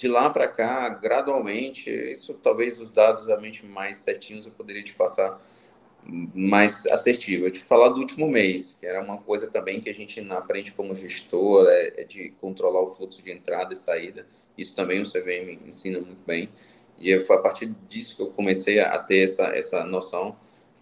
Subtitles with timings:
[0.00, 4.94] De lá para cá, gradualmente, isso talvez os dados realmente mais certinhos eu poderia te
[4.94, 5.38] passar
[6.34, 7.44] mais assertivo.
[7.44, 10.72] Eu te falar do último mês, que era uma coisa também que a gente aprende
[10.72, 14.26] como gestor, é, é de controlar o fluxo de entrada e saída.
[14.56, 16.48] Isso também o CVM ensina muito bem.
[16.98, 20.34] E foi a partir disso que eu comecei a ter essa, essa noção.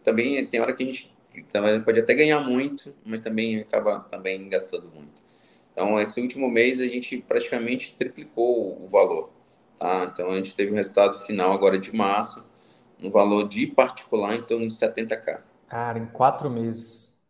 [0.05, 1.13] Também tem hora que a gente
[1.51, 5.28] também pode até ganhar muito, mas também acaba também gastando muito.
[5.81, 9.31] Então, esse último mês a gente praticamente triplicou o valor.
[9.79, 10.11] Tá?
[10.13, 12.45] Então, a gente teve um resultado final agora de março,
[12.99, 15.39] no valor de particular em torno de 70k.
[15.69, 17.25] Cara, em quatro meses.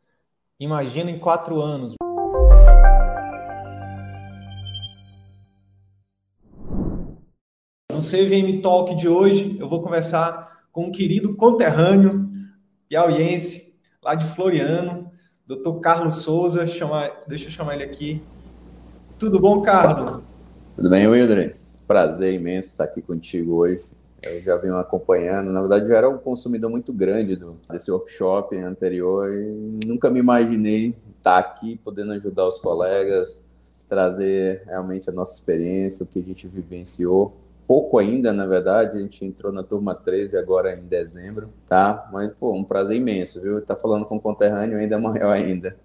[0.58, 1.92] Imagina em quatro anos.
[7.92, 12.26] No CVM Talk de hoje, eu vou conversar com um querido conterrâneo
[12.88, 15.12] piauiense, lá de Floriano,
[15.46, 15.80] Dr.
[15.82, 16.64] Carlos Souza.
[16.64, 18.22] Deixa eu chamar ele aqui.
[19.19, 20.22] Tudo bom, Carlos?
[20.77, 21.56] Tudo bem, Wilder?
[21.88, 23.83] Prazer imenso estar aqui contigo hoje.
[24.22, 25.50] Eu já venho acompanhando.
[25.50, 30.20] Na verdade, eu era um consumidor muito grande do, desse workshop anterior e nunca me
[30.20, 33.43] imaginei estar aqui podendo ajudar os colegas,
[33.88, 37.34] trazer realmente a nossa experiência, o que a gente vivenciou.
[37.66, 42.09] Pouco ainda, na verdade, a gente entrou na turma 13 agora em dezembro, tá?
[42.12, 43.60] Mas, pô, um prazer imenso, viu?
[43.60, 45.76] Tá falando com o conterrâneo ainda maior ainda.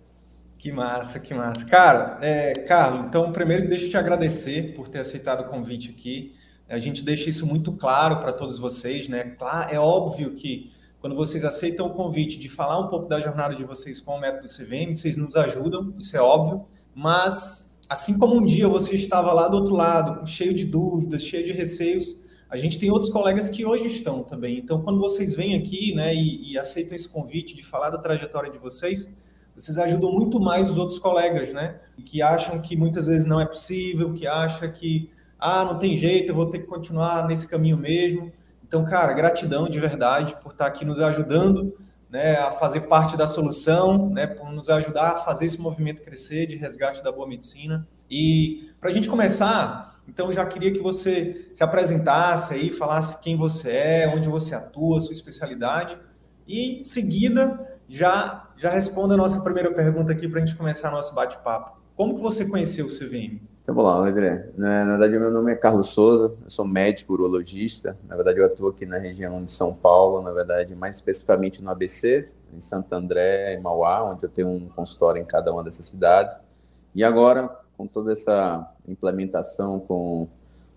[0.63, 1.65] Que massa, que massa.
[1.65, 6.33] Cara, é, Carlos, então primeiro deixa eu te agradecer por ter aceitado o convite aqui.
[6.69, 9.35] A gente deixa isso muito claro para todos vocês, né?
[9.69, 10.71] É óbvio que
[11.01, 14.21] quando vocês aceitam o convite de falar um pouco da jornada de vocês com o
[14.21, 16.65] método CVM, vocês nos ajudam, isso é óbvio,
[16.95, 21.45] mas assim como um dia você estava lá do outro lado, cheio de dúvidas, cheio
[21.45, 22.17] de receios,
[22.49, 24.59] a gente tem outros colegas que hoje estão também.
[24.59, 28.49] Então, quando vocês vêm aqui né, e, e aceitam esse convite de falar da trajetória
[28.49, 29.13] de vocês,
[29.55, 31.75] vocês ajudam muito mais os outros colegas, né?
[32.05, 36.29] Que acham que muitas vezes não é possível, que acham que, ah, não tem jeito,
[36.29, 38.31] eu vou ter que continuar nesse caminho mesmo.
[38.65, 41.77] Então, cara, gratidão de verdade por estar aqui nos ajudando,
[42.09, 46.47] né, a fazer parte da solução, né, por nos ajudar a fazer esse movimento crescer
[46.47, 47.87] de resgate da boa medicina.
[48.09, 53.35] E para a gente começar, então já queria que você se apresentasse aí, falasse quem
[53.35, 55.97] você é, onde você atua, sua especialidade,
[56.47, 60.91] e em seguida já, já responda a nossa primeira pergunta aqui para a gente começar
[60.91, 61.77] nosso bate-papo.
[61.95, 63.41] Como que você conheceu o CVM?
[63.61, 64.49] Então, vamos lá, André.
[64.57, 67.97] Na verdade, meu nome é Carlos Souza, eu sou médico urologista.
[68.07, 71.69] Na verdade, eu atuo aqui na região de São Paulo, na verdade, mais especificamente no
[71.69, 75.85] ABC, em Santo André e Mauá, onde eu tenho um consultório em cada uma dessas
[75.85, 76.43] cidades.
[76.93, 80.27] E agora, com toda essa implementação, com,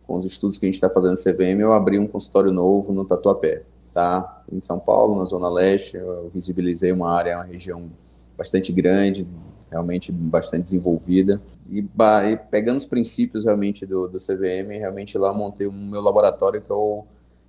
[0.06, 2.92] com os estudos que a gente está fazendo no CVM, eu abri um consultório novo
[2.92, 3.64] no Tatuapé
[3.96, 4.42] tá?
[4.52, 7.90] Em São Paulo, na Zona Leste, eu visibilizei uma área, uma região
[8.36, 9.26] bastante grande,
[9.70, 11.40] realmente bastante desenvolvida.
[11.70, 16.60] E, e pegando os princípios realmente do, do CVM, realmente lá montei o meu laboratório
[16.60, 17.06] que é o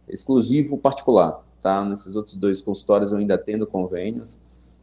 [0.08, 1.84] exclusivo particular, tá?
[1.84, 4.40] Nesses outros dois consultórios eu ainda tendo convênios,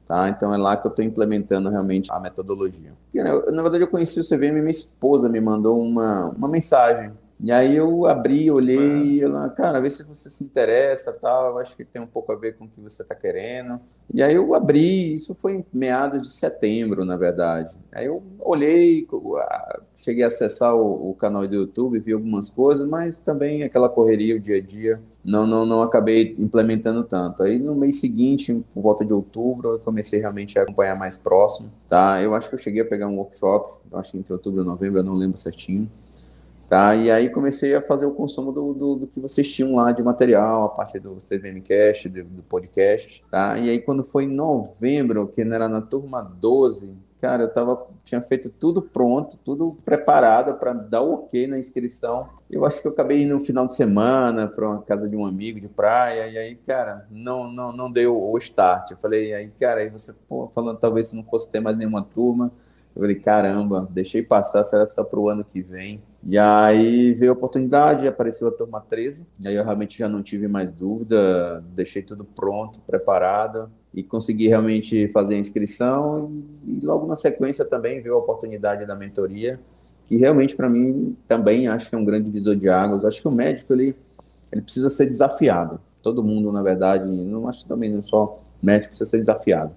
[0.07, 0.29] tá?
[0.29, 2.93] Então é lá que eu estou implementando realmente a metodologia.
[3.15, 7.11] E, né, na verdade eu conheci o CVM, minha esposa me mandou uma, uma mensagem
[7.45, 11.85] e aí eu abri, olhei, ela, cara, vê se você se interessa, tal, acho que
[11.85, 13.79] tem um pouco a ver com o que você está querendo.
[14.15, 17.77] E aí eu abri, isso foi em meados de setembro, na verdade.
[17.93, 19.07] Aí eu olhei,
[19.99, 24.37] cheguei a acessar o, o, canal do YouTube, vi algumas coisas, mas também aquela correria,
[24.37, 27.43] o dia a dia, não, não, não acabei implementando tanto.
[27.43, 31.71] Aí no mês seguinte, por volta de outubro, eu comecei realmente a acompanhar mais próximo,
[31.91, 32.23] tá?
[32.23, 34.65] Eu acho que eu cheguei a pegar um workshop, eu acho que entre outubro e
[34.65, 35.91] novembro, eu não lembro certinho.
[36.69, 36.95] Tá?
[36.95, 40.03] E aí comecei a fazer o consumo do, do, do, que vocês tinham lá de
[40.03, 43.59] material, a parte do CVMcast, do, do podcast, tá?
[43.59, 48.21] E aí quando foi em novembro, que era na turma 12, cara, eu tava, tinha
[48.21, 52.29] feito tudo pronto, tudo preparado para dar o ok na inscrição.
[52.51, 55.25] Eu acho que eu acabei indo no final de semana para uma casa de um
[55.25, 58.91] amigo de praia, e aí, cara, não, não, não deu o start.
[58.91, 62.03] Eu falei, aí, cara, aí você, pô, falando talvez se não fosse ter mais nenhuma
[62.03, 62.53] turma.
[62.95, 66.01] Eu falei, caramba, deixei passar, será só para o ano que vem.
[66.27, 70.23] E aí veio a oportunidade, apareceu a turma 13, e aí eu realmente já não
[70.23, 76.33] tive mais dúvida, deixei tudo pronto, preparado, e consegui realmente fazer a inscrição,
[76.67, 79.61] e logo na sequência também veio a oportunidade da mentoria,
[80.07, 83.05] que realmente para mim também acho que é um grande divisor de águas.
[83.05, 83.97] Acho que o médico ele,
[84.53, 85.81] ele precisa ser desafiado.
[86.03, 89.73] Todo mundo, na verdade, não acho também não só médico precisa ser desafiado.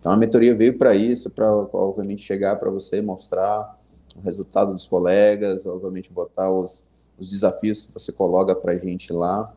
[0.00, 3.78] Então a mentoria veio para isso, para obviamente chegar para você mostrar
[4.16, 6.84] o resultado dos colegas, obviamente botar os,
[7.18, 9.52] os desafios que você coloca para a gente lá,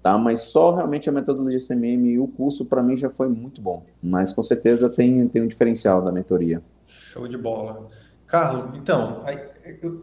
[0.00, 0.16] tá?
[0.16, 3.84] Mas só realmente a metodologia CMM e o curso para mim já foi muito bom,
[4.00, 6.62] mas com certeza tem, tem um diferencial da mentoria.
[6.86, 7.88] Show de bola.
[8.28, 9.24] Carlos, então,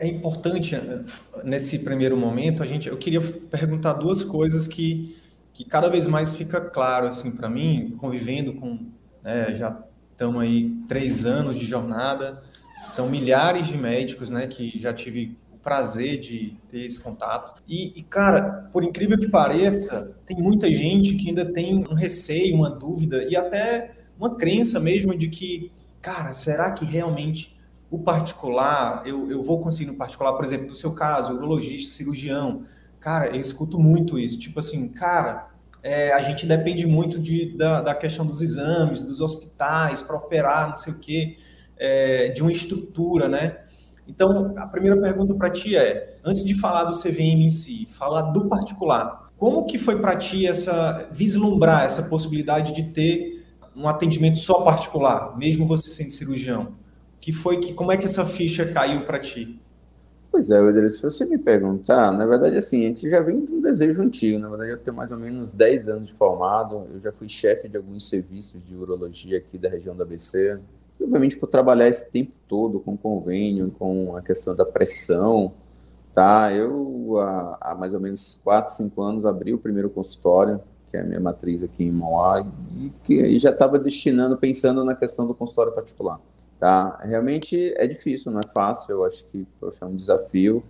[0.02, 1.06] é importante né,
[1.46, 5.18] nesse primeiro momento a gente, eu queria perguntar duas coisas que,
[5.54, 8.92] que cada vez mais fica claro assim para mim, convivendo com
[9.28, 9.78] né, já
[10.14, 12.42] estamos aí três anos de jornada,
[12.82, 17.62] são milhares de médicos, né, que já tive o prazer de ter esse contato.
[17.68, 22.56] E, e, cara, por incrível que pareça, tem muita gente que ainda tem um receio,
[22.56, 27.60] uma dúvida e até uma crença mesmo de que, cara, será que realmente
[27.92, 32.64] o particular, eu, eu vou conseguir no particular, por exemplo, no seu caso, urologista, cirurgião,
[32.98, 35.50] cara, eu escuto muito isso, tipo assim, cara,
[35.84, 40.70] é, a gente depende muito de, da, da, questão dos exames, dos hospitais, para operar,
[40.70, 41.38] não sei o quê,
[41.78, 43.58] é, de uma estrutura, né?
[44.08, 48.22] Então, a primeira pergunta para ti é, antes de falar do CVM em si, falar
[48.32, 53.46] do particular, como que foi para ti essa vislumbrar essa possibilidade de ter
[53.76, 56.74] um atendimento só particular, mesmo você sendo cirurgião?
[57.20, 59.60] Que foi que como é que essa ficha caiu para ti?
[60.32, 63.52] Pois é, Wilder, se você me perguntar, na verdade, assim, a gente já vem de
[63.52, 64.38] um desejo antigo.
[64.38, 66.86] Na verdade, eu tenho mais ou menos 10 anos de formado.
[66.94, 70.60] Eu já fui chefe de alguns serviços de urologia aqui da região da ABC.
[71.00, 75.54] E, obviamente, por trabalhar esse tempo todo com convênio, com a questão da pressão,
[76.14, 76.52] tá?
[76.54, 80.60] Eu, há, há mais ou menos 4, 5 anos, abri o primeiro consultório,
[80.92, 82.46] que é a minha matriz aqui em Mauá,
[82.76, 86.20] e que já estava destinando, pensando na questão do consultório particular.
[86.60, 87.00] Tá?
[87.04, 90.64] Realmente é difícil, não é fácil, eu acho que poxa, é um desafio.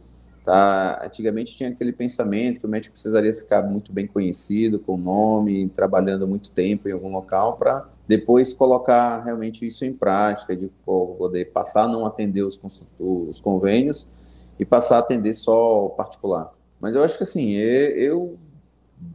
[0.44, 1.06] Tá?
[1.06, 6.28] Antigamente tinha aquele pensamento que o médico precisaria ficar muito bem conhecido, com nome, trabalhando
[6.28, 11.84] muito tempo em algum local para depois colocar realmente isso em prática, de poder passar
[11.84, 12.60] a não atender os,
[12.98, 14.10] os convênios
[14.57, 16.54] e passar a atender só o particular.
[16.80, 18.38] Mas eu acho que assim, eu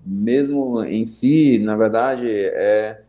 [0.04, 3.02] mesmo em si, na verdade, é,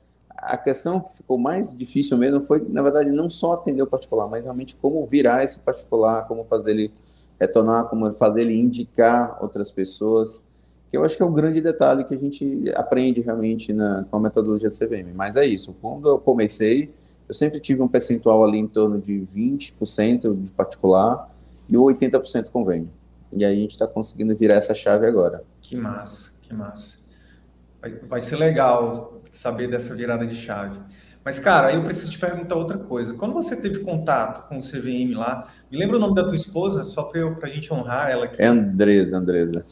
[0.46, 4.28] a questão que ficou mais difícil mesmo foi, na verdade, não só atender o particular,
[4.28, 6.94] mas realmente como virar esse particular, como fazer ele
[7.40, 10.42] retornar, como fazer ele indicar outras pessoas,
[10.90, 14.06] que eu acho que é o um grande detalhe que a gente aprende realmente na,
[14.10, 15.14] com a metodologia CVM.
[15.16, 16.94] Mas é isso, quando eu comecei,
[17.28, 21.30] eu sempre tive um percentual ali em torno de 20% de particular
[21.68, 22.90] e 80% convênio.
[23.32, 25.44] E aí a gente está conseguindo virar essa chave agora.
[25.62, 27.00] Que massa, que massa.
[27.82, 30.80] Vai, vai ser legal saber dessa virada de chave.
[31.26, 33.14] Mas, cara, eu preciso te perguntar outra coisa.
[33.14, 36.84] Quando você teve contato com o CVM lá, me lembra o nome da tua esposa,
[36.84, 38.42] só para a gente honrar ela aqui?
[38.42, 39.66] É Andresa, Andresa.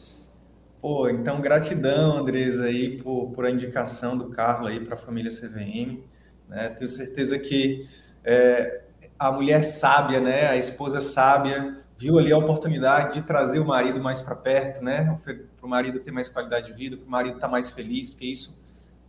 [0.80, 5.30] Pô, então gratidão, Andresa, aí, por, por a indicação do Carlos aí para a família
[5.30, 6.02] CVM.
[6.48, 6.70] Né?
[6.70, 7.86] Tenho certeza que
[8.24, 8.82] é,
[9.18, 14.00] a mulher sábia, né, a esposa sábia, viu ali a oportunidade de trazer o marido
[14.00, 17.34] mais para perto, né, para o marido ter mais qualidade de vida, para o marido
[17.34, 18.61] estar tá mais feliz, porque isso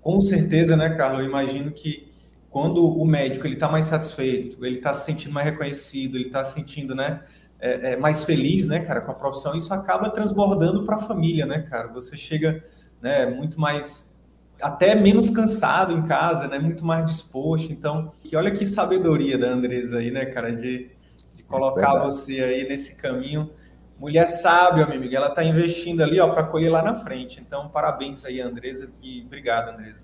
[0.04, 1.22] com certeza, né, Carlos?
[1.22, 2.12] Eu imagino que
[2.50, 6.44] quando o médico ele está mais satisfeito, ele está se sentindo mais reconhecido, ele está
[6.44, 7.22] se sentindo, né,
[7.60, 11.46] é, é, mais feliz, né, cara, com a profissão, isso acaba transbordando para a família,
[11.46, 11.88] né, cara?
[11.88, 12.64] Você chega,
[13.02, 14.14] né, muito mais
[14.62, 17.72] até menos cansado em casa, né, muito mais disposto.
[17.72, 20.92] Então, que olha que sabedoria da Andresa aí, né, cara, de,
[21.34, 23.50] de colocar é você aí nesse caminho.
[23.98, 27.40] Mulher sábia, meu amigo, ela está investindo ali, ó, para colher lá na frente.
[27.40, 30.00] Então, parabéns aí, Andresa, e obrigado, Andresa.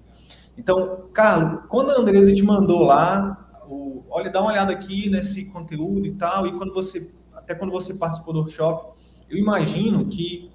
[0.57, 5.51] Então, Carlos, quando a Andresa te mandou lá, o, olha, dá uma olhada aqui nesse
[5.51, 10.51] conteúdo e tal, e quando você, até quando você participou do workshop, eu imagino que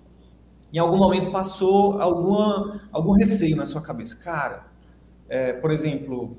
[0.72, 4.16] em algum momento passou alguma, algum receio na sua cabeça.
[4.16, 4.66] Cara,
[5.28, 6.36] é, por exemplo,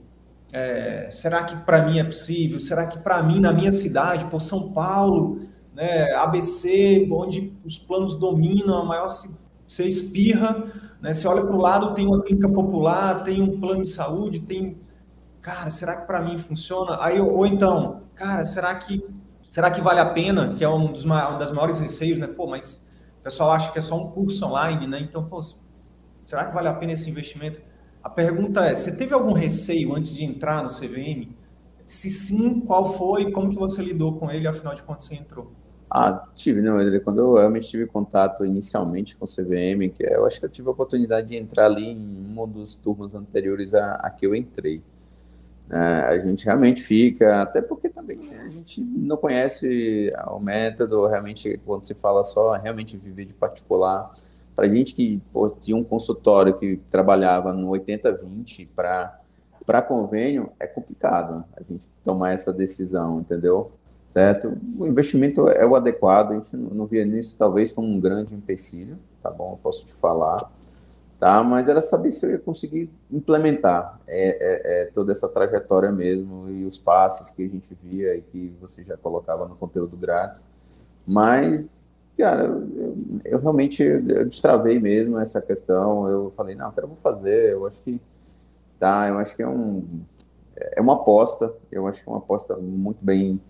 [0.52, 2.60] é, será que para mim é possível?
[2.60, 5.42] Será que para mim, na minha cidade, por São Paulo,
[5.76, 10.64] né, ABC, onde os planos dominam, a maior você espirra,
[11.02, 14.40] né, você olha para o lado, tem uma clínica popular, tem um plano de saúde,
[14.40, 14.78] tem.
[15.42, 16.98] cara, será que para mim funciona?
[17.02, 19.04] Aí, ou então, cara, será que
[19.50, 20.54] será que vale a pena?
[20.56, 22.28] Que é um dos uma das maiores receios, né?
[22.28, 22.88] Pô, mas
[23.20, 25.00] o pessoal acha que é só um curso online, né?
[25.02, 25.42] Então, pô,
[26.26, 27.62] será que vale a pena esse investimento?
[28.04, 31.36] A pergunta é: você teve algum receio antes de entrar no CVM?
[31.86, 33.32] Se sim, qual foi?
[33.32, 34.48] Como que você lidou com ele?
[34.48, 35.52] Afinal de contas, você entrou?
[35.98, 36.76] Ah, tive, não,
[37.06, 40.68] quando eu realmente tive contato inicialmente com o CVM, que eu acho que eu tive
[40.68, 44.82] a oportunidade de entrar ali em uma das turmas anteriores a, a que eu entrei.
[45.72, 51.58] É, a gente realmente fica, até porque também a gente não conhece o método, realmente,
[51.66, 54.14] quando se fala só realmente viver de particular.
[54.54, 61.46] Para gente que pô, tinha um consultório que trabalhava no 80-20 para convênio, é complicado
[61.56, 63.72] a gente tomar essa decisão, entendeu?
[64.10, 64.58] Certo?
[64.78, 68.98] O investimento é o adequado, a gente não via nisso talvez como um grande empecilho,
[69.22, 69.54] tá bom?
[69.54, 70.52] Eu posso te falar,
[71.20, 71.44] tá?
[71.44, 76.50] Mas era saber se eu ia conseguir implementar é, é, é, toda essa trajetória mesmo
[76.50, 80.50] e os passos que a gente via e que você já colocava no conteúdo grátis.
[81.06, 81.86] Mas,
[82.18, 86.10] cara, eu, eu realmente eu destravei mesmo essa questão.
[86.10, 87.52] Eu falei, não, cara, eu vou fazer.
[87.52, 88.02] Eu acho que
[88.80, 89.84] tá, eu acho que é um
[90.56, 91.54] é uma aposta.
[91.72, 93.42] Eu acho que é uma aposta muito bem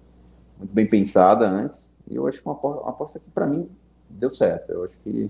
[0.57, 3.67] muito bem pensada antes, e eu acho que uma, aposta que para mim
[4.09, 4.71] deu certo.
[4.71, 5.29] Eu acho que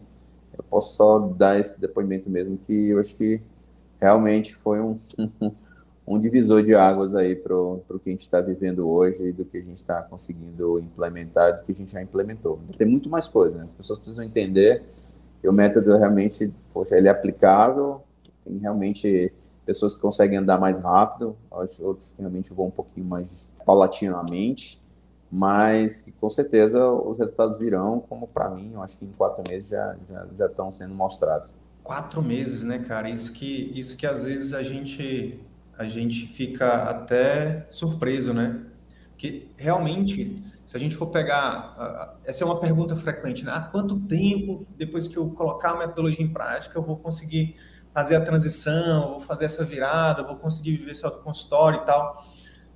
[0.58, 3.41] eu posso só dar esse depoimento mesmo, que eu acho que
[4.00, 4.98] realmente foi um,
[6.08, 9.44] um divisor de águas aí para o que a gente está vivendo hoje e do
[9.46, 12.60] que a gente está conseguindo implementar, do que a gente já implementou.
[12.77, 13.63] Tem muito mais coisa, né?
[13.65, 14.84] As pessoas precisam entender
[15.41, 18.01] que o método realmente, poxa, ele é aplicável,
[18.44, 19.34] tem realmente
[19.65, 23.27] pessoas que conseguem andar mais rápido, outros que realmente vão um pouquinho mais
[23.65, 24.79] paulatinamente,
[25.32, 29.44] mas que com certeza os resultados virão, como para mim, eu acho que em quatro
[29.48, 31.55] meses já, já, já estão sendo mostrados.
[31.84, 33.10] Quatro meses, né, cara?
[33.10, 35.39] Isso que, isso que às vezes a gente,
[35.77, 38.62] a gente fica até surpreso, né?
[39.17, 43.51] Que realmente, se a gente for pegar, essa é uma pergunta frequente, né?
[43.51, 47.55] Há quanto tempo, depois que eu colocar a metodologia em prática, eu vou conseguir
[47.94, 52.25] fazer a transição, vou fazer essa virada, vou conseguir viver seu consultório e tal?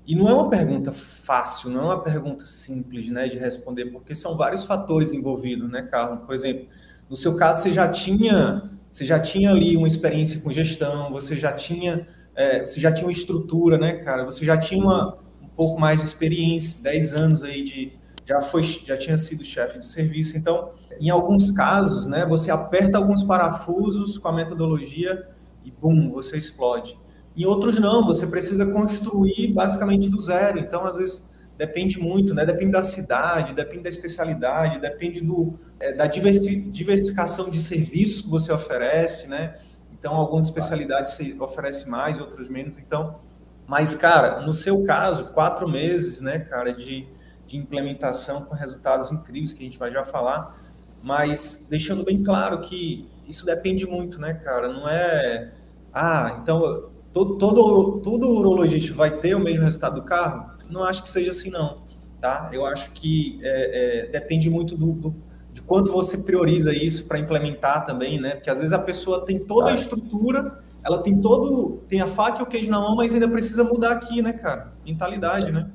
[0.10, 4.16] E não é uma pergunta fácil, não é uma pergunta simples né, de responder, porque
[4.16, 6.26] são vários fatores envolvidos, né, Carlos?
[6.26, 6.66] Por exemplo,
[7.08, 11.38] no seu caso, você já tinha, você já tinha ali uma experiência com gestão, você
[11.38, 14.26] já tinha, é, você já tinha uma estrutura, né, cara?
[14.26, 17.94] Você já tinha uma, um pouco mais de experiência, 10 anos aí de.
[18.26, 20.36] Já, foi, já tinha sido chefe de serviço.
[20.36, 25.28] Então, em alguns casos, né, você aperta alguns parafusos com a metodologia
[25.64, 26.98] e, bum, você explode.
[27.40, 30.60] Em outros não, você precisa construir basicamente do zero.
[30.60, 32.46] Então, às vezes, depende muito, né?
[32.46, 38.52] Depende da cidade, depende da especialidade, depende do, é, da diversificação de serviços que você
[38.52, 39.58] oferece, né?
[39.94, 42.78] Então, algumas especialidades você oferece mais, outras menos.
[42.78, 43.22] Então,
[43.66, 47.08] mas, cara, no seu caso, quatro meses, né, cara, de,
[47.48, 50.60] de implementação com resultados incríveis, que a gente vai já falar,
[51.02, 54.68] mas deixando bem claro que isso depende muito, né, cara?
[54.68, 55.54] Não é.
[55.94, 60.52] Ah, então todo, todo, todo urologista vai ter o mesmo resultado do carro?
[60.70, 61.84] Não acho que seja assim, não.
[62.22, 62.50] Tá?
[62.52, 65.16] Eu acho que é, é, depende muito do, do,
[65.54, 68.36] de quanto você prioriza isso para implementar também, né?
[68.36, 72.40] Porque às vezes a pessoa tem toda a estrutura, ela tem todo, tem a faca
[72.40, 74.74] e o queijo na mão, mas ainda precisa mudar aqui, né, cara?
[74.86, 75.70] Mentalidade, né?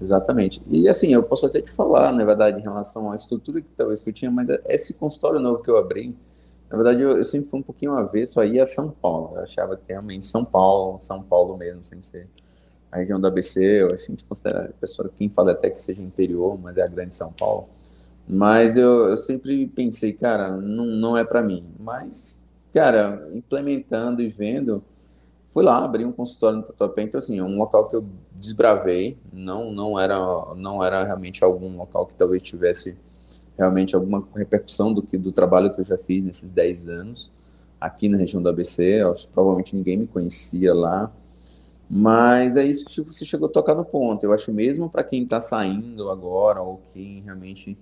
[0.00, 0.62] Exatamente.
[0.66, 4.02] E assim, eu posso até te falar, na verdade, em relação à estrutura que talvez
[4.02, 6.16] que eu tinha, mas esse consultório novo que eu abri,
[6.70, 9.32] na verdade, eu, eu, sempre fui um pouquinho avesso aí a São Paulo.
[9.34, 12.28] Eu achava que realmente São Paulo, São Paulo mesmo, sem ser
[12.92, 16.00] a região do ABC, eu, a gente considera, a pessoa, quem fala até que seja
[16.00, 17.68] interior, mas é a grande São Paulo.
[18.28, 21.64] Mas eu, eu sempre pensei, cara, não, não é para mim.
[21.78, 24.82] Mas, cara, implementando e vendo,
[25.52, 29.16] fui lá, abri um consultório no Tatuapé, então assim, é um local que eu desbravei,
[29.32, 30.16] não, não, era,
[30.56, 32.96] não era realmente algum local que talvez tivesse
[33.60, 37.30] realmente alguma repercussão do, que, do trabalho que eu já fiz nesses 10 anos
[37.78, 39.02] aqui na região do ABC.
[39.02, 41.12] Acho, provavelmente ninguém me conhecia lá.
[41.88, 44.24] Mas é isso que você chegou a tocar no ponto.
[44.24, 47.76] Eu acho mesmo para quem está saindo agora, ou quem realmente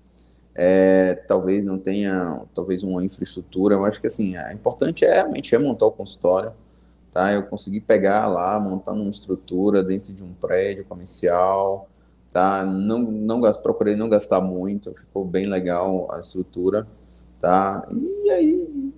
[0.54, 5.54] é, talvez não tenha talvez uma infraestrutura, eu acho que assim, é importante é realmente
[5.54, 6.52] é montar o consultório.
[7.12, 7.32] Tá?
[7.32, 11.88] Eu consegui pegar lá, montar uma estrutura dentro de um prédio comercial,
[12.30, 12.64] tá?
[12.64, 16.86] Não, não procurei não gastar muito, ficou bem legal a estrutura,
[17.40, 17.86] tá?
[17.90, 18.92] E aí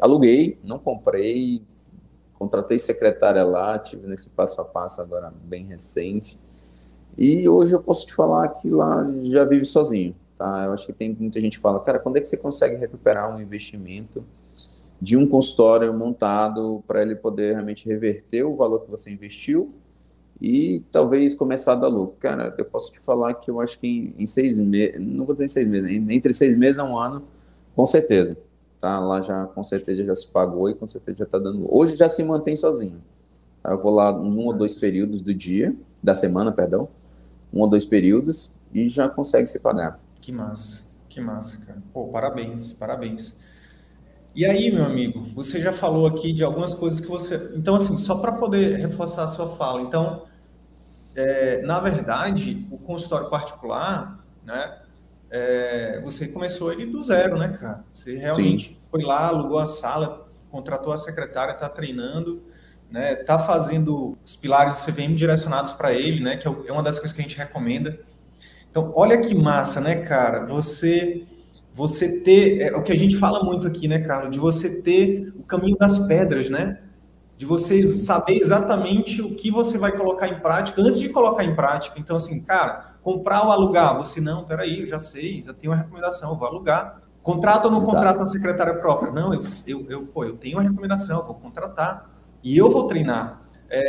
[0.00, 1.62] aluguei, não comprei,
[2.34, 6.38] contratei secretária lá, tive nesse passo a passo agora bem recente.
[7.16, 10.64] E hoje eu posso te falar que lá já vive sozinho, tá?
[10.64, 13.34] Eu acho que tem muita gente que fala, cara, quando é que você consegue recuperar
[13.34, 14.24] um investimento
[15.00, 19.68] de um consultório montado para ele poder realmente reverter o valor que você investiu
[20.42, 22.16] e talvez começar a dar lucro.
[22.18, 25.34] Cara, eu posso te falar que eu acho que em, em seis meses, não vou
[25.34, 27.22] dizer em seis meses, entre seis meses a um ano,
[27.76, 28.36] com certeza.
[28.80, 28.98] Tá?
[28.98, 31.64] Lá já, com certeza, já se pagou e com certeza já está dando.
[31.72, 33.00] Hoje já se mantém sozinho.
[33.64, 35.72] Eu vou lá um ou dois períodos do dia,
[36.02, 36.88] da semana, perdão,
[37.54, 40.00] um ou dois períodos, e já consegue se pagar.
[40.20, 41.80] Que massa, que massa, cara.
[41.94, 43.32] Pô, parabéns, parabéns.
[44.34, 47.52] E aí, meu amigo, você já falou aqui de algumas coisas que você.
[47.54, 50.22] Então, assim, só para poder reforçar a sua fala, então,
[51.14, 54.78] é, na verdade, o consultório particular, né?
[55.30, 57.84] É, você começou ele do zero, né, cara?
[57.94, 58.82] Você realmente Sim.
[58.90, 62.42] foi lá, alugou a sala, contratou a secretária, está treinando,
[62.90, 63.14] né?
[63.16, 66.36] Tá fazendo os pilares do CVM direcionados para ele, né?
[66.36, 67.98] Que é, é uma das coisas que a gente recomenda.
[68.70, 70.46] Então, olha que massa, né, cara?
[70.46, 71.26] Você
[71.74, 75.32] você ter, é o que a gente fala muito aqui, né, Carlos, de você ter
[75.36, 76.78] o caminho das pedras, né?
[77.42, 81.56] De você saber exatamente o que você vai colocar em prática antes de colocar em
[81.56, 81.98] prática.
[81.98, 85.76] Então, assim, cara, comprar ou alugar, você não, peraí, eu já sei, já tenho uma
[85.76, 87.02] recomendação, vou alugar.
[87.20, 87.96] Contrata ou não Exato.
[87.96, 89.10] contrata na secretária própria?
[89.10, 92.08] Não, eu, eu, eu, pô, eu tenho uma recomendação, vou contratar
[92.44, 93.42] e eu vou treinar.
[93.68, 93.80] É,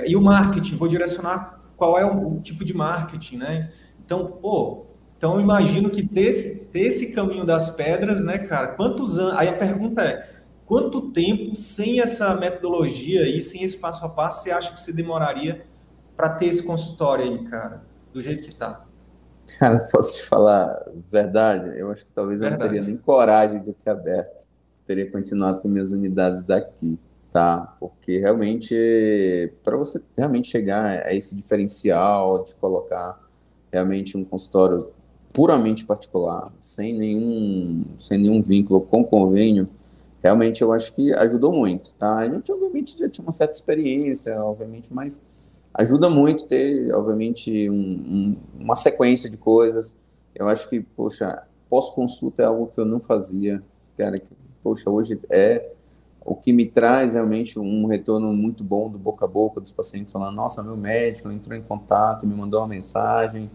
[0.00, 3.70] é, e o marketing, vou direcionar qual é o, o tipo de marketing, né?
[4.04, 4.86] Então, pô,
[5.16, 8.68] então, eu imagino que ter esse, ter esse caminho das pedras, né, cara?
[8.68, 9.38] Quantos anos.
[9.38, 10.37] Aí a pergunta é:
[10.68, 14.92] quanto tempo sem essa metodologia aí, sem esse passo a passo, você acha que você
[14.92, 15.64] demoraria
[16.14, 17.82] para ter esse consultório aí, cara?
[18.12, 18.84] Do jeito que tá?
[19.58, 20.78] Cara, posso te falar
[21.10, 21.78] verdade?
[21.78, 22.62] Eu acho que talvez verdade.
[22.62, 24.46] eu não teria nem coragem de ter aberto.
[24.86, 26.98] Teria continuado com minhas unidades daqui,
[27.32, 27.74] tá?
[27.80, 33.18] Porque realmente, para você realmente chegar a esse diferencial de colocar
[33.72, 34.90] realmente um consultório
[35.32, 39.68] puramente particular, sem nenhum, sem nenhum vínculo com convênio,
[40.22, 42.18] realmente eu acho que ajudou muito, tá?
[42.18, 45.22] A gente, obviamente, já tinha uma certa experiência, obviamente, mas
[45.74, 49.98] ajuda muito ter, obviamente, um, um, uma sequência de coisas.
[50.34, 53.62] Eu acho que, poxa, pós-consulta é algo que eu não fazia,
[53.96, 54.28] cara, que,
[54.62, 55.72] poxa, hoje é
[56.24, 60.12] o que me traz realmente um retorno muito bom do boca a boca dos pacientes
[60.12, 63.50] falando, nossa, meu médico entrou em contato, me mandou uma mensagem,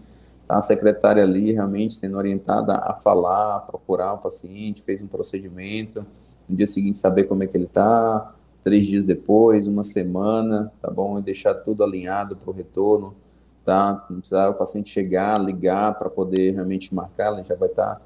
[0.48, 6.04] a secretária ali realmente sendo orientada a falar, a procurar o paciente, fez um procedimento,
[6.48, 10.90] no dia seguinte saber como é que ele está, três dias depois, uma semana, tá
[10.90, 11.18] bom?
[11.18, 13.14] E deixar tudo alinhado para o retorno,
[13.64, 14.06] tá?
[14.08, 18.00] Não precisar o paciente chegar, ligar para poder realmente marcar, ele já vai estar tá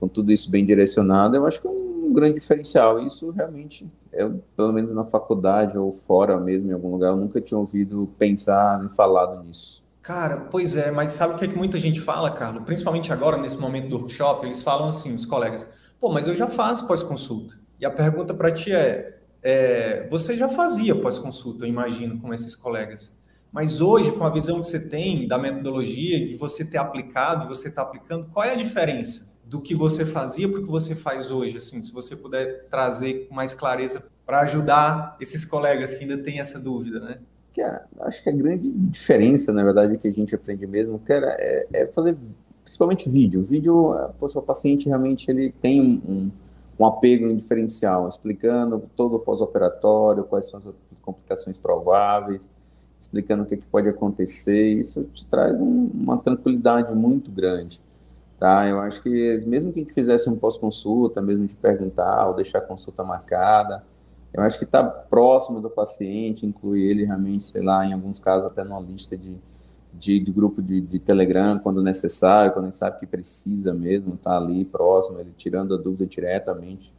[0.00, 1.36] com tudo isso bem direcionado.
[1.36, 2.98] Eu acho que é um grande diferencial.
[2.98, 7.40] Isso realmente, eu, pelo menos na faculdade ou fora mesmo, em algum lugar, eu nunca
[7.40, 9.84] tinha ouvido pensar nem falado nisso.
[10.02, 12.64] Cara, pois é, mas sabe o que, é que muita gente fala, Carlos?
[12.64, 15.64] Principalmente agora, nesse momento do workshop, eles falam assim, os colegas,
[16.00, 17.59] pô, mas eu já faço pós-consulta.
[17.80, 23.10] E a pergunta para ti é, é, você já fazia pós-consulta, imagino, com esses colegas.
[23.50, 27.48] Mas hoje, com a visão que você tem da metodologia, de você ter aplicado, de
[27.48, 30.70] você estar tá aplicando, qual é a diferença do que você fazia para o que
[30.70, 31.56] você faz hoje?
[31.56, 36.38] Assim, se você puder trazer com mais clareza para ajudar esses colegas que ainda têm
[36.38, 37.16] essa dúvida, né?
[37.56, 41.66] Cara, acho que a grande diferença, na verdade, que a gente aprende mesmo, cara, é,
[41.72, 42.16] é fazer
[42.62, 43.40] principalmente vídeo.
[43.40, 46.30] O vídeo, o paciente realmente ele tem um, um
[46.84, 50.68] apego um diferencial, explicando todo o pós-operatório, quais são as
[51.02, 52.50] complicações prováveis,
[52.98, 54.74] explicando o que, que pode acontecer.
[54.74, 57.80] Isso te traz um, uma tranquilidade muito grande.
[58.38, 58.66] Tá?
[58.66, 62.58] Eu acho que mesmo que a gente fizesse um pós-consulta, mesmo de perguntar ou deixar
[62.58, 63.84] a consulta marcada,
[64.32, 68.50] eu acho que está próximo do paciente, incluir ele realmente, sei lá, em alguns casos
[68.50, 69.36] até numa lista de,
[69.92, 74.36] de, de grupo de, de, Telegram, quando necessário, quando gente sabe que precisa mesmo, tá
[74.36, 76.92] ali próximo, ele tirando a dúvida diretamente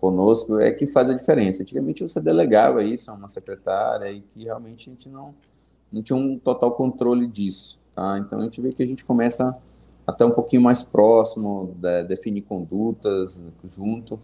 [0.00, 1.62] conosco, é que faz a diferença.
[1.62, 5.34] Antigamente você delegava isso a uma secretária e que realmente a gente não,
[5.92, 8.18] não tinha um total controle disso, tá?
[8.18, 9.56] Então a gente vê que a gente começa
[10.06, 14.18] até um pouquinho mais próximo, de, definir condutas junto,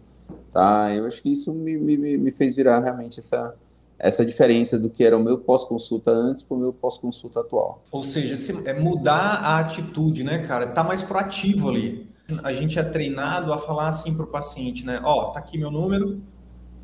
[0.51, 0.93] Tá?
[0.93, 3.55] Eu acho que isso me, me, me fez virar realmente essa,
[3.99, 7.83] essa diferença do que era o meu pós-consulta antes para o meu pós-consulta atual.
[7.91, 10.67] Ou seja, se, é mudar a atitude, né, cara?
[10.67, 12.07] Tá mais proativo ali.
[12.43, 14.99] A gente é treinado a falar assim para o paciente, né?
[15.03, 16.21] Ó, oh, tá aqui meu número,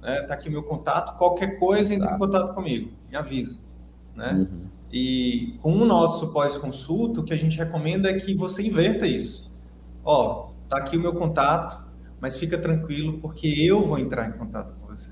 [0.02, 0.22] né?
[0.24, 3.58] tá aqui meu contato, qualquer coisa entre em contato comigo, me avisa,
[4.16, 4.34] né?
[4.34, 4.68] Uhum.
[4.92, 9.52] E com o nosso pós-consulta, o que a gente recomenda é que você inverta isso.
[10.04, 11.84] Ó, oh, tá aqui o meu contato,
[12.22, 15.12] mas fica tranquilo porque eu vou entrar em contato com você.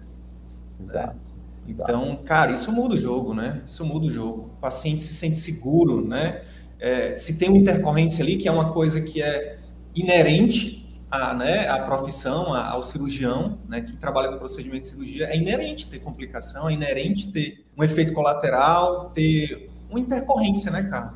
[0.80, 1.16] Exato.
[1.16, 1.31] Né?
[1.67, 3.62] Então, cara, isso muda o jogo, né?
[3.67, 4.52] Isso muda o jogo.
[4.58, 6.41] O paciente se sente seguro, né?
[6.80, 9.60] É, se tem uma intercorrência ali, que é uma coisa que é
[9.95, 15.38] inerente à, né, à profissão, ao cirurgião, né, que trabalha com procedimento de cirurgia, é
[15.38, 21.13] inerente ter complicação, é inerente ter um efeito colateral, ter uma intercorrência, né, cara?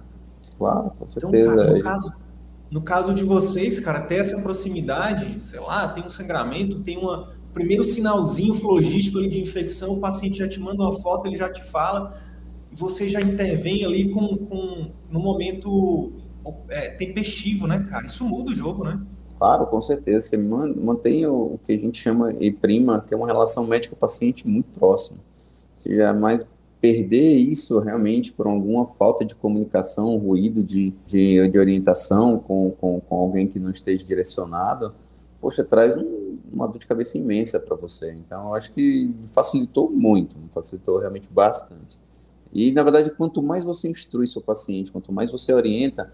[0.57, 1.51] Claro, com certeza.
[1.51, 2.13] Então, cara, no, caso,
[2.69, 7.33] no caso de vocês, cara, ter essa proximidade, sei lá, tem um sangramento, tem uma
[7.55, 11.49] primeiro sinalzinho flogístico ali de infecção, o paciente já te manda uma foto, ele já
[11.49, 12.21] te fala,
[12.69, 16.11] você já intervém ali com, com no momento
[16.67, 18.05] é, tempestivo, né, cara?
[18.05, 19.01] Isso muda o jogo, né?
[19.39, 20.27] Claro, com certeza.
[20.27, 24.77] Você mantém o que a gente chama e prima, que é uma relação médico-paciente muito
[24.77, 25.19] próxima.
[25.77, 26.45] Você jamais
[26.81, 32.99] perder isso realmente por alguma falta de comunicação, ruído de, de, de orientação com, com,
[32.99, 34.93] com, alguém que não esteja direcionado,
[35.45, 38.15] poxa, traz um, uma dor de cabeça imensa para você.
[38.17, 41.99] Então, eu acho que facilitou muito, facilitou realmente bastante.
[42.51, 46.11] E, na verdade, quanto mais você instrui seu paciente, quanto mais você orienta,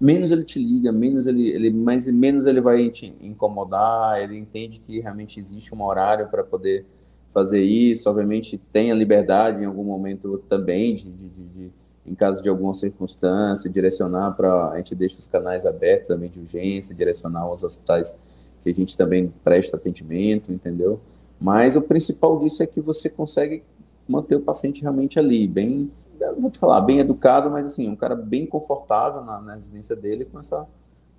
[0.00, 4.80] menos ele te liga, menos ele, ele mais menos ele vai te incomodar, ele entende
[4.84, 6.84] que realmente existe um horário para poder
[7.32, 11.72] fazer isso, obviamente tem a liberdade em algum momento também de, de, de,
[12.04, 16.40] em caso de alguma circunstância, direcionar para a gente deixa os canais abertos também de
[16.40, 18.18] urgência, direcionar aos hospitais
[18.62, 21.00] que a gente também presta atendimento, entendeu?
[21.40, 23.62] Mas o principal disso é que você consegue
[24.08, 25.90] manter o paciente realmente ali, bem
[26.38, 30.24] vou te falar, bem educado, mas assim, um cara bem confortável na, na residência dele
[30.24, 30.66] com, essa,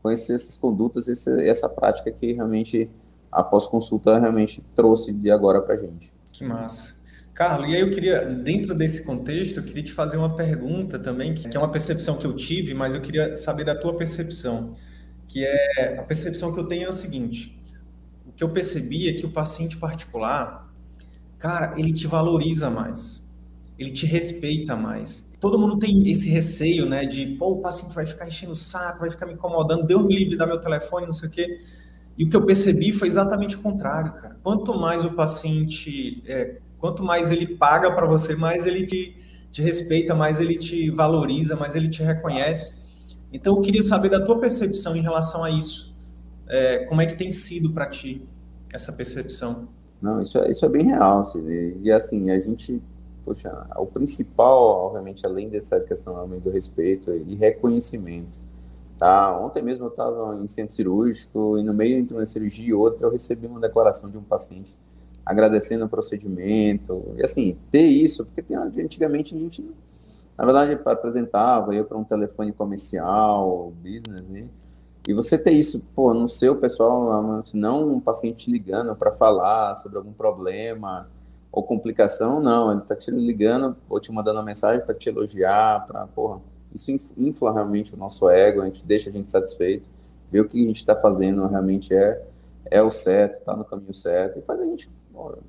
[0.01, 2.89] com essas condutas, esse, essa prática que realmente
[3.31, 6.13] a pós-consulta realmente trouxe de agora para gente.
[6.31, 6.93] Que massa.
[7.33, 11.33] Carlos, e aí eu queria, dentro desse contexto, eu queria te fazer uma pergunta também,
[11.33, 14.75] que é uma percepção que eu tive, mas eu queria saber da tua percepção,
[15.33, 17.59] que é a percepção que eu tenho é o seguinte,
[18.25, 20.71] o que eu percebi é que o paciente particular,
[21.39, 23.23] cara, ele te valoriza mais
[23.77, 25.35] ele te respeita mais.
[25.39, 28.99] Todo mundo tem esse receio, né, de, pô, o paciente vai ficar enchendo o saco,
[28.99, 31.59] vai ficar me incomodando, Deus me livre de dar meu telefone, não sei o quê.
[32.17, 34.37] E o que eu percebi foi exatamente o contrário, cara.
[34.43, 39.17] Quanto mais o paciente, é, quanto mais ele paga para você, mais ele te,
[39.51, 42.82] te respeita, mais ele te valoriza, mais ele te reconhece.
[43.33, 45.93] Então, eu queria saber da tua percepção em relação a isso.
[46.47, 48.21] É, como é que tem sido para ti
[48.71, 49.67] essa percepção?
[50.01, 51.21] Não, isso é, isso é bem real.
[51.21, 52.81] Assim, e assim, a gente
[53.25, 58.41] poxa, o principal, obviamente, além dessa questão do respeito e reconhecimento.
[58.97, 59.37] Tá?
[59.39, 63.07] Ontem mesmo eu estava em centro cirúrgico e no meio entre uma cirurgia e outra
[63.07, 64.73] eu recebi uma declaração de um paciente
[65.25, 67.13] agradecendo o procedimento.
[67.17, 69.65] E assim, ter isso, porque tem, antigamente a gente,
[70.37, 74.47] na verdade, apresentava, ia para um telefone comercial, business, né?
[75.07, 79.97] E você ter isso, pô, no seu pessoal, não um paciente ligando para falar sobre
[79.97, 81.09] algum problema,
[81.51, 85.85] ou complicação, não, ele tá te ligando ou te mandando uma mensagem para te elogiar,
[85.85, 86.41] para, porra,
[86.73, 89.87] isso infla realmente o nosso ego, a gente deixa a gente satisfeito,
[90.31, 92.19] ver o que a gente está fazendo realmente é,
[92.71, 94.89] é o certo, está no caminho certo, e faz a gente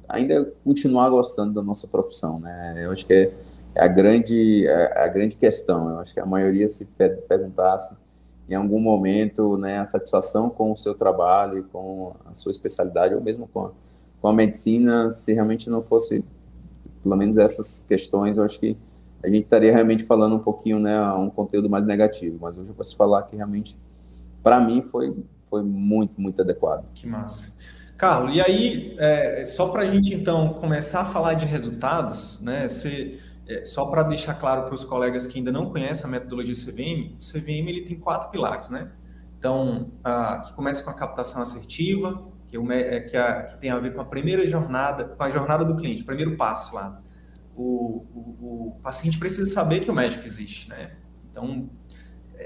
[0.08, 2.84] ainda continuar gostando da nossa profissão, né?
[2.84, 3.32] Eu acho que é, é
[3.76, 6.86] a, grande, é a grande questão, eu acho que a maioria se
[7.28, 7.98] perguntasse
[8.48, 13.14] em algum momento, né, a satisfação com o seu trabalho e com a sua especialidade,
[13.14, 13.70] ou mesmo com a
[14.24, 16.24] com a medicina, se realmente não fosse,
[17.02, 18.74] pelo menos essas questões, eu acho que
[19.22, 22.38] a gente estaria realmente falando um pouquinho, né, um conteúdo mais negativo.
[22.40, 23.76] Mas hoje eu posso falar que realmente,
[24.42, 25.14] para mim, foi,
[25.50, 26.86] foi muito, muito adequado.
[26.94, 27.52] Que massa.
[27.98, 32.66] Carlos, e aí, é, só para a gente então começar a falar de resultados, né,
[32.66, 36.54] você, é, só para deixar claro para os colegas que ainda não conhecem a metodologia
[36.54, 38.90] CVM, o CVM ele tem quatro pilares, né?
[39.38, 43.70] Então, a, que começa com a captação assertiva, que, o, é, que, a, que, tem
[43.70, 47.00] a ver com a primeira jornada, com a jornada do cliente, o primeiro passo lá.
[47.54, 50.92] O, o, o paciente precisa saber que o médico existe, né?
[51.30, 51.68] Então,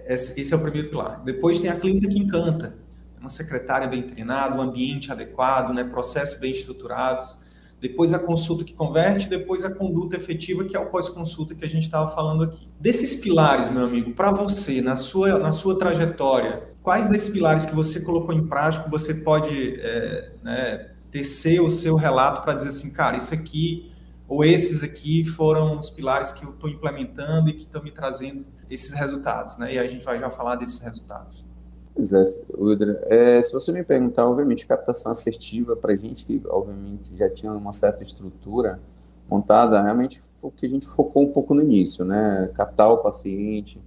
[0.07, 1.23] esse é o primeiro pilar.
[1.23, 2.75] Depois tem a clínica que encanta,
[3.21, 7.37] uma secretária bem treinada, um ambiente adequado, né, processos bem estruturados.
[7.81, 11.69] Depois a consulta que converte, depois a conduta efetiva, que é o pós-consulta que a
[11.69, 12.67] gente estava falando aqui.
[12.81, 17.75] Desses pilares, meu amigo, para você, na sua, na sua trajetória, quais desses pilares que
[17.75, 22.93] você colocou em prática você pode é, né, tecer o seu relato para dizer assim,
[22.93, 23.93] cara, isso aqui
[24.29, 28.45] ou esses aqui foram os pilares que eu estou implementando e que estão me trazendo
[28.69, 29.73] esses resultados, né?
[29.73, 31.48] E a gente vai já falar desses resultados.
[31.95, 32.23] Pois é,
[32.57, 33.01] Wilder.
[33.07, 37.73] É, se você me perguntar, obviamente, captação assertiva para gente que, obviamente, já tinha uma
[37.73, 38.81] certa estrutura
[39.29, 42.51] montada, realmente o que a gente focou um pouco no início, né?
[42.55, 43.81] Captar o paciente,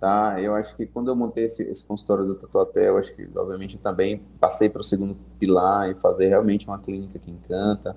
[0.00, 0.40] tá?
[0.40, 3.76] Eu acho que quando eu montei esse, esse consultório do Tatuapé, eu acho que, obviamente,
[3.76, 7.96] eu também passei para o segundo pilar e fazer realmente uma clínica que encanta,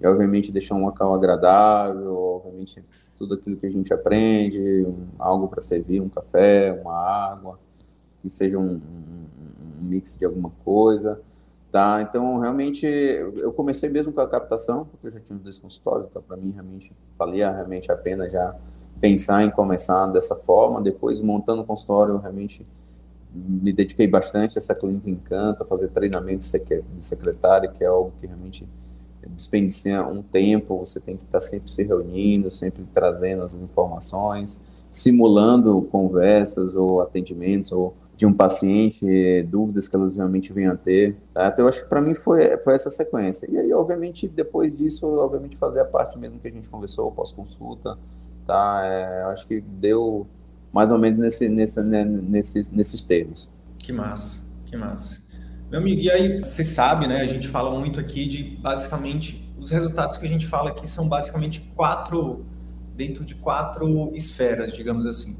[0.00, 2.84] e, obviamente, deixar um local agradável, obviamente,
[3.16, 7.58] tudo aquilo que a gente aprende, um, algo para servir, um café, uma água,
[8.22, 9.26] que seja um, um,
[9.80, 11.20] um, mix de alguma coisa,
[11.70, 12.02] tá?
[12.02, 16.06] Então, realmente, eu comecei mesmo com a captação, porque eu já tinha os dois consultórios,
[16.08, 18.54] então, para mim, realmente, valia realmente a pena já
[19.00, 20.80] pensar em começar dessa forma.
[20.82, 22.66] Depois, montando o consultório, eu realmente
[23.32, 28.26] me dediquei bastante a essa clínica Encanta, fazer treinamento de secretária, que é algo que
[28.26, 28.66] realmente
[29.28, 35.82] despendicia um tempo, você tem que estar sempre se reunindo, sempre trazendo as informações, simulando
[35.92, 39.06] conversas ou atendimentos ou de um paciente,
[39.44, 41.60] dúvidas que elas realmente venham a ter, certo?
[41.60, 43.48] Eu acho que para mim foi, foi essa sequência.
[43.48, 47.96] E aí, obviamente, depois disso, obviamente, fazer a parte mesmo que a gente conversou, pós-consulta,
[48.44, 48.80] tá?
[48.82, 50.26] É, acho que deu
[50.72, 53.48] mais ou menos nesse, nesse, né, nesses, nesses termos.
[53.78, 55.20] Que massa, que massa.
[55.70, 57.20] Meu amigo, e aí você sabe, né?
[57.20, 61.08] A gente fala muito aqui de basicamente os resultados que a gente fala aqui são
[61.08, 62.44] basicamente quatro
[62.96, 65.36] dentro de quatro esferas, digamos assim.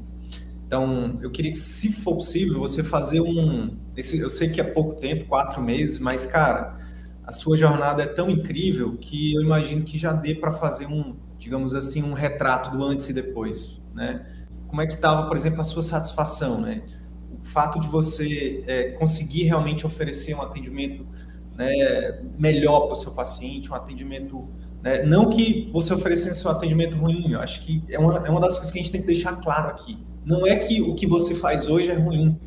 [0.69, 3.75] Então, eu queria que, se for possível, você fazer um.
[3.97, 6.77] Esse, eu sei que é pouco tempo, quatro meses, mas cara,
[7.25, 11.15] a sua jornada é tão incrível que eu imagino que já dê para fazer um,
[11.39, 14.23] digamos assim, um retrato do antes e depois, né?
[14.67, 16.83] Como é que estava, por exemplo, a sua satisfação, né?
[17.41, 21.03] O fato de você é, conseguir realmente oferecer um atendimento
[21.55, 24.47] né, melhor para o seu paciente, um atendimento
[24.81, 25.03] né?
[25.03, 28.53] Não que você oferecendo seu atendimento ruim, eu acho que é uma, é uma das
[28.53, 29.97] coisas que a gente tem que deixar claro aqui.
[30.29, 32.39] Não é que o que você faz hoje é ruim,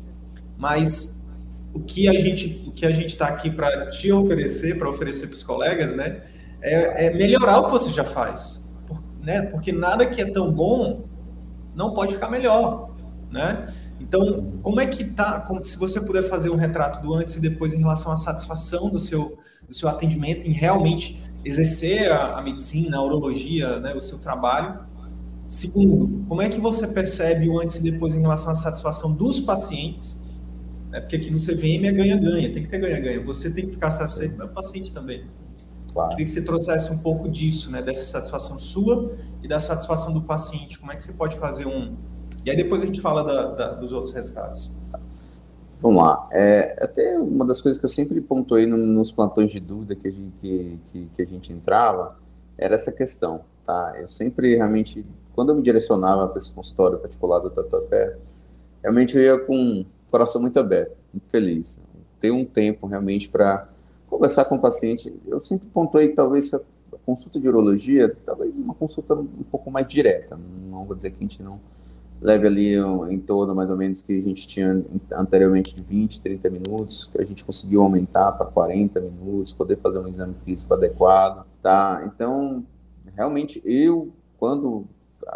[0.57, 1.27] mas
[1.73, 5.27] o que a gente o que a gente está aqui para te oferecer, para oferecer
[5.27, 6.21] para os colegas, né,
[6.61, 8.73] é, é, melhorar o que você já faz,
[9.21, 9.41] né?
[9.41, 11.09] Porque nada que é tão bom
[11.75, 12.95] não pode ficar melhor,
[13.29, 13.67] né?
[13.99, 15.41] Então, como é que tá?
[15.41, 18.89] Como, se você puder fazer um retrato do antes e depois em relação à satisfação
[18.89, 23.99] do seu do seu atendimento, em realmente exercer a, a medicina, a urologia, né, o
[23.99, 24.92] seu trabalho.
[25.53, 29.39] Segundo, como é que você percebe o antes e depois em relação à satisfação dos
[29.39, 30.19] pacientes?
[30.89, 33.23] Né, porque aqui no CVM é ganha-ganha, tem que ter ganha-ganha.
[33.23, 35.23] Você tem que ficar satisfeito, mas o paciente também.
[35.93, 36.09] Claro.
[36.09, 40.23] Queria que você trouxesse um pouco disso, né, dessa satisfação sua e da satisfação do
[40.23, 40.79] paciente.
[40.79, 41.95] Como é que você pode fazer um.
[42.43, 44.75] E aí depois a gente fala da, da, dos outros resultados.
[45.79, 46.29] Vamos lá.
[46.31, 50.07] É, até uma das coisas que eu sempre pontuei no, nos plantões de dúvida que
[50.07, 52.17] a, gente, que, que, que a gente entrava
[52.57, 53.93] era essa questão, tá?
[53.97, 58.15] Eu sempre realmente, quando eu me direcionava para esse consultório particular do Tatuapé,
[58.81, 61.81] realmente eu ia com o coração muito aberto, muito feliz.
[62.19, 63.67] Ter um tempo realmente para
[64.07, 65.13] conversar com o paciente.
[65.27, 66.61] Eu sempre pontuei que talvez a
[67.05, 70.39] consulta de urologia, talvez uma consulta um pouco mais direta.
[70.69, 71.59] Não vou dizer que a gente não
[72.21, 72.75] leve ali
[73.11, 74.81] em torno mais ou menos que a gente tinha
[75.13, 79.99] anteriormente de 20, 30 minutos, que a gente conseguiu aumentar para 40 minutos, poder fazer
[79.99, 82.01] um exame físico adequado, tá?
[82.05, 82.63] Então,
[83.13, 84.85] realmente eu quando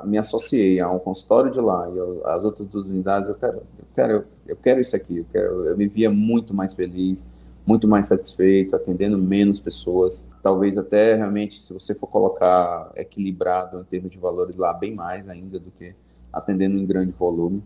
[0.03, 3.85] me associei a um consultório de lá e as outras duas unidades, eu quero, eu
[3.93, 7.27] quero, eu quero isso aqui, eu quero, eu me via muito mais feliz,
[7.65, 13.83] muito mais satisfeito, atendendo menos pessoas, talvez até realmente, se você for colocar equilibrado em
[13.83, 15.93] termos de valores lá, bem mais ainda do que
[16.31, 17.61] atendendo em grande volume.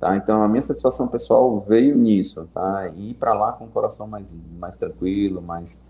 [0.00, 0.16] Tá?
[0.16, 2.88] Então, a minha satisfação pessoal veio nisso, tá?
[2.96, 5.84] Ir para lá com o coração mais, mais tranquilo, mais,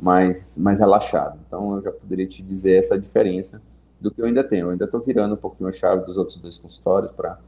[0.00, 1.38] mais, mais relaxado.
[1.46, 3.62] Então, eu já poderia te dizer essa diferença
[4.02, 4.66] do que eu ainda tenho.
[4.66, 7.38] Eu ainda estou virando um pouquinho a chave dos outros dois consultórios para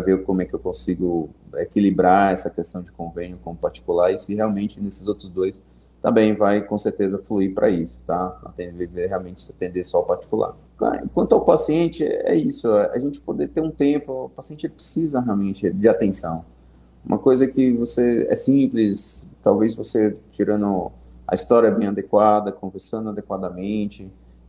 [0.00, 4.34] ver como é que eu consigo equilibrar essa questão de convênio com particular e se
[4.34, 5.62] realmente nesses outros dois
[6.00, 8.38] também vai com certeza fluir para isso, tá?
[8.44, 10.54] Atender, realmente atender só o particular.
[11.12, 15.68] Quanto ao paciente, é isso, a gente poder ter um tempo, o paciente precisa realmente
[15.68, 16.44] de atenção.
[17.04, 20.92] Uma coisa que você é simples, talvez você tirando
[21.26, 24.08] a história bem adequada, conversando adequadamente,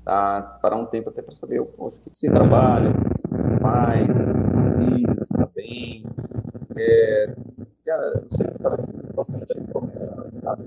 [0.10, 0.42] tá?
[0.62, 4.26] Parar um tempo até para saber o que você trabalha, o que você faz, se
[4.26, 6.06] você está bem, se está bem.
[6.76, 7.36] É,
[7.86, 10.58] cara, você talvez o paciente começa a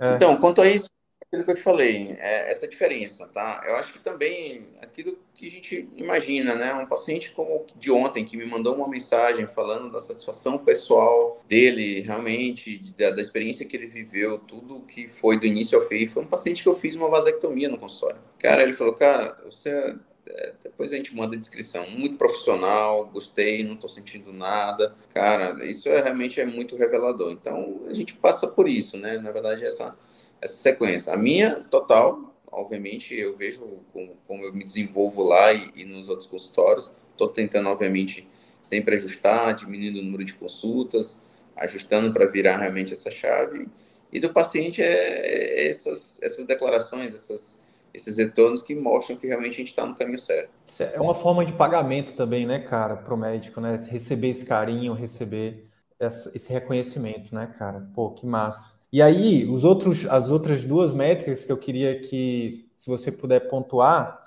[0.00, 0.14] é.
[0.14, 0.88] Então, quanto a isso,
[1.30, 3.62] aquilo que eu te falei, é essa diferença, tá?
[3.64, 6.74] Eu acho que também aquilo que a gente imagina, né?
[6.74, 12.00] Um paciente como de ontem que me mandou uma mensagem falando da satisfação pessoal dele,
[12.00, 16.24] realmente, da, da experiência que ele viveu, tudo que foi do início ao fim, foi
[16.24, 18.20] um paciente que eu fiz uma vasectomia no consultório.
[18.36, 19.94] Cara, ele falou, cara, você
[20.26, 21.88] é, depois a gente manda a descrição.
[21.90, 24.94] Muito profissional, gostei, não estou sentindo nada.
[25.12, 27.30] Cara, isso é, realmente é muito revelador.
[27.32, 29.18] Então, a gente passa por isso, né?
[29.18, 29.96] Na verdade, essa,
[30.40, 31.12] essa sequência.
[31.12, 36.08] A minha, total, obviamente, eu vejo como, como eu me desenvolvo lá e, e nos
[36.08, 36.90] outros consultórios.
[37.12, 38.28] Estou tentando, obviamente,
[38.62, 41.22] sempre ajustar, diminuindo o número de consultas,
[41.56, 43.68] ajustando para virar realmente essa chave.
[44.12, 47.60] E do paciente é, é essas, essas declarações, essas
[47.92, 50.50] esses retornos que mostram que realmente a gente está no caminho certo.
[50.80, 53.76] É uma forma de pagamento também, né, cara, para o médico, né?
[53.90, 57.86] Receber esse carinho, receber esse reconhecimento, né, cara?
[57.94, 58.79] Pô, que massa.
[58.92, 63.48] E aí, os outros, as outras duas métricas que eu queria que, se você puder
[63.48, 64.20] pontuar,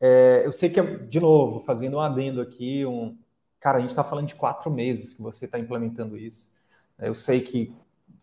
[0.00, 3.16] É, eu sei que, de novo, fazendo um adendo aqui, um,
[3.60, 6.50] cara, a gente está falando de quatro meses que você está implementando isso.
[6.98, 7.74] Eu sei que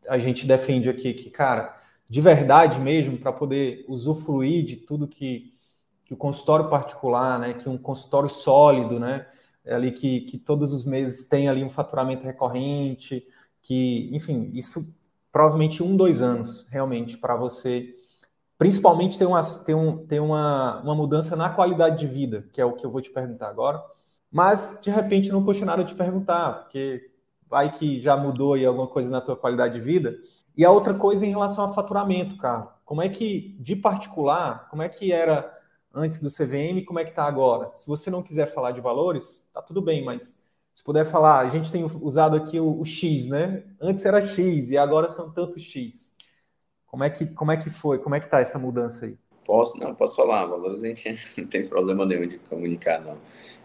[0.07, 1.77] a gente defende aqui que, cara,
[2.09, 5.53] de verdade mesmo, para poder usufruir de tudo que,
[6.05, 9.27] que o consultório particular, né, que um consultório sólido, né,
[9.65, 13.25] ali que, que todos os meses tem ali um faturamento recorrente,
[13.61, 14.93] que, enfim, isso
[15.33, 17.91] provavelmente um, dois anos, realmente, para você,
[18.55, 22.65] principalmente ter, uma, ter, um, ter uma, uma mudança na qualidade de vida, que é
[22.65, 23.83] o que eu vou te perguntar agora,
[24.31, 27.11] mas, de repente, não custa nada te perguntar, porque
[27.49, 30.15] vai que já mudou aí alguma coisa na tua qualidade de vida.
[30.55, 34.83] E a outra coisa em relação a faturamento, cara, como é que, de particular, como
[34.83, 35.51] é que era
[35.93, 37.71] antes do CVM, como é que está agora?
[37.71, 40.42] Se você não quiser falar de valores, tá tudo bem, mas
[40.73, 43.63] se puder falar, a gente tem usado aqui o, o X, né?
[43.79, 46.15] Antes era X e agora são tantos X.
[46.85, 47.99] Como é que, como é que foi?
[47.99, 49.17] Como é que está essa mudança aí?
[49.45, 53.17] Posso, não, posso falar, valores a gente não tem problema nenhum de comunicar, não.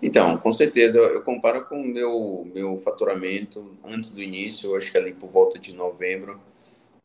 [0.02, 4.90] Então, com certeza, eu, eu comparo com o meu, meu faturamento antes do início, acho
[4.90, 6.40] que ali por volta de novembro,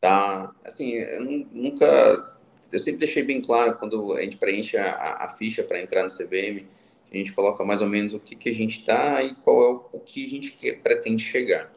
[0.00, 0.52] tá?
[0.64, 2.34] Assim, eu nunca
[2.72, 6.10] eu sempre deixei bem claro quando a gente preenche a, a ficha para entrar no
[6.10, 6.66] CVM,
[7.14, 9.68] a gente coloca mais ou menos o que, que a gente está e qual é
[9.68, 11.72] o, o, que a gente quer, pretende chegar.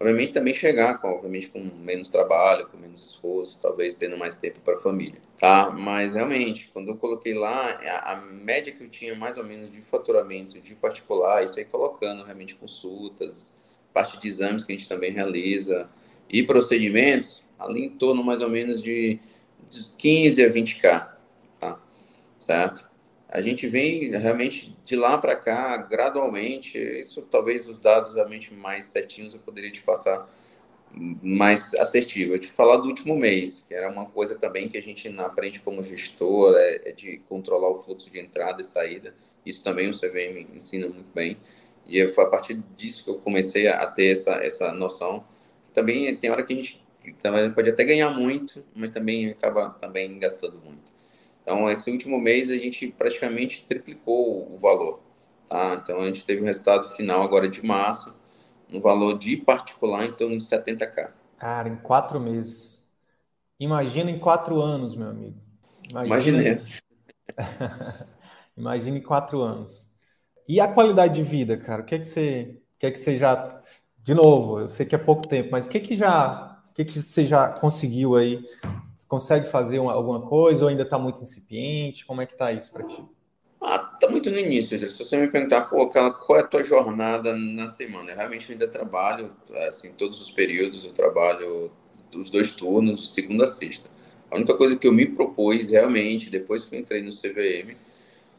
[0.00, 4.60] Obviamente também chegar, com, obviamente com menos trabalho, com menos esforço, talvez tendo mais tempo
[4.60, 5.70] para a família, tá?
[5.70, 9.70] Mas realmente, quando eu coloquei lá, a, a, média que eu tinha mais ou menos
[9.72, 13.56] de faturamento de particular, isso aí colocando realmente consultas,
[13.92, 15.88] parte de exames que a gente também realiza
[16.30, 19.18] e procedimentos, ali em torno mais ou menos de
[19.68, 21.08] de 15 a 20k,
[21.60, 21.80] tá?
[22.38, 22.88] Certo?
[23.28, 28.86] A gente vem realmente de lá para cá, gradualmente, isso talvez os dados realmente mais
[28.86, 30.28] certinhos eu poderia te passar
[31.22, 32.34] mais assertivo.
[32.34, 35.60] Eu te falar do último mês, que era uma coisa também que a gente aprende
[35.60, 39.14] como gestor, é, é de controlar o fluxo de entrada e saída.
[39.44, 41.36] Isso também o CVM ensina muito bem.
[41.86, 45.24] E foi a partir disso que eu comecei a ter essa, essa noção.
[45.74, 50.18] Também tem hora que a gente então, pode até ganhar muito, mas também acaba também
[50.18, 50.97] gastando muito.
[51.48, 55.00] Então, esse último mês a gente praticamente triplicou o valor.
[55.48, 55.80] Tá?
[55.82, 58.14] Então, a gente teve um resultado final agora de março,
[58.68, 61.10] no valor de particular em torno de 70k.
[61.38, 62.94] Cara, em quatro meses.
[63.58, 65.40] Imagina em quatro anos, meu amigo.
[65.88, 66.42] Imagina.
[66.42, 66.62] Imagina,
[68.54, 69.88] Imagina em quatro anos.
[70.46, 71.80] E a qualidade de vida, cara?
[71.80, 73.62] O que é que você, o que é que você já,
[73.96, 76.84] de novo, eu sei que é pouco tempo, mas o que é que já que,
[76.84, 78.44] que você já conseguiu aí?
[79.08, 82.04] Consegue fazer uma, alguma coisa ou ainda está muito incipiente?
[82.04, 83.02] Como é que está isso para ti?
[83.60, 84.78] Ah, tá muito no início.
[84.78, 88.12] Se você me perguntar, pô, qual é a tua jornada na semana?
[88.12, 89.32] Eu realmente ainda trabalho,
[89.66, 91.72] assim, todos os períodos eu trabalho
[92.14, 93.88] os dois turnos, segunda a sexta.
[94.30, 97.76] A única coisa que eu me propus realmente, depois que eu entrei no CVM,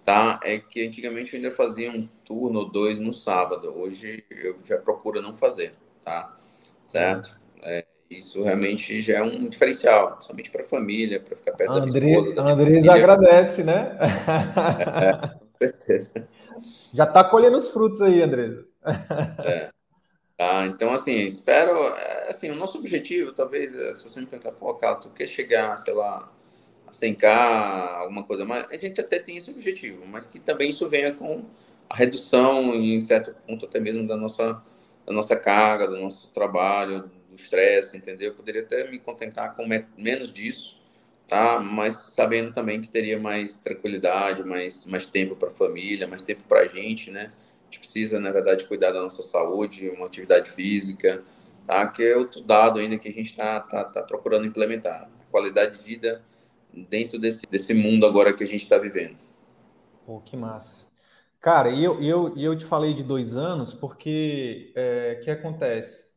[0.06, 3.74] tá, é que antigamente eu ainda fazia um turno ou dois no sábado.
[3.76, 6.38] Hoje eu já procuro não fazer, tá?
[6.84, 7.38] Certo?
[7.62, 11.86] É, isso realmente já é um diferencial, somente para a família, para ficar perto da
[11.86, 12.42] minha esposa.
[12.42, 13.98] A Andresa agradece, né?
[15.02, 16.28] É, com certeza.
[16.92, 18.66] Já está colhendo os frutos aí, Andresa.
[19.46, 19.70] É.
[20.36, 21.78] Tá, então, assim, espero.
[21.96, 25.28] É, assim, o nosso objetivo, talvez, é, se você me perguntar, pô, cara, tu quer
[25.28, 26.32] chegar, sei lá,
[26.88, 27.26] a 100k,
[28.00, 31.44] alguma coisa mais, a gente até tem esse objetivo, mas que também isso venha com
[31.90, 34.64] a redução, em certo ponto, até mesmo da nossa,
[35.06, 38.30] da nossa carga, do nosso trabalho, estresse, entendeu?
[38.30, 39.66] Eu poderia até me contentar com
[39.98, 40.80] menos disso,
[41.28, 41.60] tá?
[41.60, 46.44] Mas sabendo também que teria mais tranquilidade, mais, mais tempo para a família, mais tempo
[46.48, 47.32] para a gente, né?
[47.62, 51.24] A gente precisa, na verdade, cuidar da nossa saúde, uma atividade física,
[51.68, 51.86] tá?
[51.88, 55.10] Que é outro dado ainda que a gente está tá, tá procurando implementar.
[55.32, 56.24] Qualidade de vida
[56.74, 59.18] dentro desse, desse mundo agora que a gente está vivendo.
[60.06, 60.88] Pô, que massa.
[61.40, 66.09] Cara, eu, eu, eu te falei de dois anos porque o é, que acontece?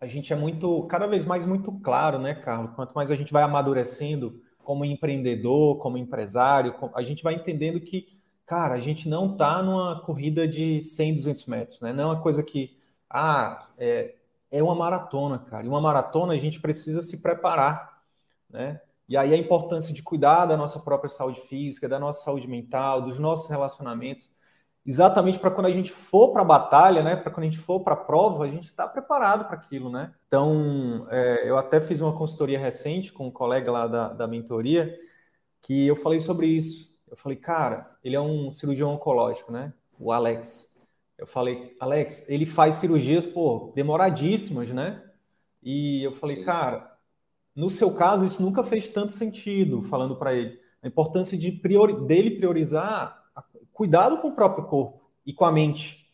[0.00, 2.74] A gente é muito, cada vez mais muito claro, né, Carlos?
[2.74, 8.20] Quanto mais a gente vai amadurecendo como empreendedor, como empresário, a gente vai entendendo que,
[8.46, 11.92] cara, a gente não está numa corrida de 100, 200 metros, né?
[11.92, 12.78] Não é uma coisa que,
[13.10, 14.14] ah, é,
[14.50, 15.64] é uma maratona, cara.
[15.64, 18.02] E uma maratona a gente precisa se preparar,
[18.48, 18.80] né?
[19.08, 23.00] E aí a importância de cuidar da nossa própria saúde física, da nossa saúde mental,
[23.00, 24.30] dos nossos relacionamentos
[24.86, 27.16] exatamente para quando a gente for para a batalha, né?
[27.16, 30.12] Para quando a gente for para a prova, a gente está preparado para aquilo, né?
[30.26, 34.98] Então, é, eu até fiz uma consultoria recente com um colega lá da, da mentoria
[35.60, 36.96] que eu falei sobre isso.
[37.10, 39.72] Eu falei, cara, ele é um cirurgião oncológico, né?
[39.98, 40.80] O Alex.
[41.16, 45.02] Eu falei, Alex, ele faz cirurgias, pô, demoradíssimas, né?
[45.62, 46.44] E eu falei, Sim.
[46.44, 46.96] cara,
[47.54, 50.60] no seu caso, isso nunca fez tanto sentido, falando para ele.
[50.80, 53.27] a importância de priori, dele priorizar
[53.72, 56.08] cuidado com o próprio corpo e com a mente,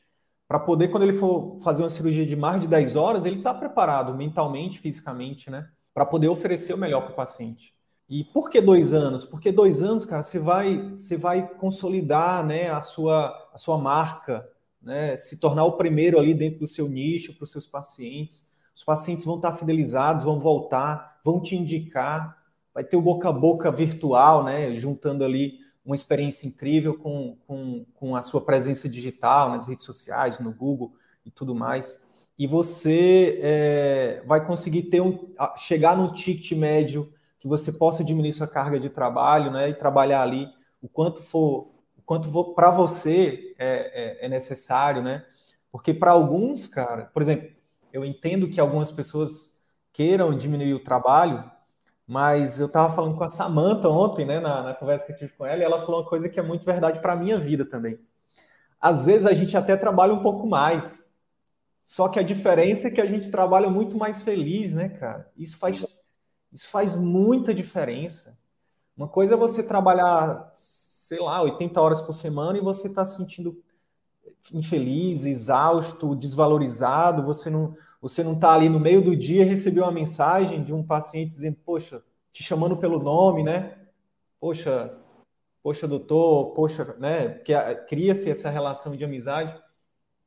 [0.46, 3.54] para poder, quando ele for fazer uma cirurgia de mais de 10 horas, ele está
[3.54, 5.68] preparado mentalmente, fisicamente, né?
[5.92, 7.74] Para poder oferecer o melhor para o paciente.
[8.08, 9.24] E por que dois anos?
[9.24, 14.46] Porque dois anos, cara, você vai, você vai consolidar né, a, sua, a sua marca,
[14.82, 18.46] né, se tornar o primeiro ali dentro do seu nicho para os seus pacientes.
[18.74, 22.36] Os pacientes vão estar fidelizados, vão voltar, vão te indicar.
[22.74, 27.84] Vai ter o boca a boca virtual, né, juntando ali uma experiência incrível com, com,
[27.94, 32.02] com a sua presença digital nas redes sociais, no Google e tudo mais.
[32.38, 38.32] E você é, vai conseguir ter um, chegar no ticket médio que você possa diminuir
[38.32, 40.48] sua carga de trabalho, né, e trabalhar ali
[40.80, 45.24] o quanto for, o quanto para você é, é, é, necessário, né?
[45.70, 47.50] Porque para alguns, cara, por exemplo,
[47.92, 49.62] eu entendo que algumas pessoas
[49.92, 51.44] queiram diminuir o trabalho,
[52.06, 55.32] mas eu estava falando com a Samantha ontem, né, na, na, conversa que eu tive
[55.32, 57.64] com ela, e ela falou uma coisa que é muito verdade para a minha vida
[57.64, 57.98] também.
[58.80, 61.10] Às vezes a gente até trabalha um pouco mais,
[61.82, 65.30] só que a diferença é que a gente trabalha muito mais feliz, né, cara?
[65.36, 65.84] Isso faz
[66.54, 68.38] isso faz muita diferença.
[68.96, 73.16] Uma coisa é você trabalhar, sei lá, 80 horas por semana e você está se
[73.16, 73.60] sentindo
[74.52, 77.74] infeliz, exausto, desvalorizado, você não
[78.04, 81.28] você não está ali no meio do dia e recebeu uma mensagem de um paciente
[81.28, 83.78] dizendo, poxa, te chamando pelo nome, né?
[84.38, 84.94] Poxa,
[85.62, 87.28] poxa, doutor, poxa, né?
[87.30, 87.54] Porque
[87.88, 89.58] cria-se essa relação de amizade.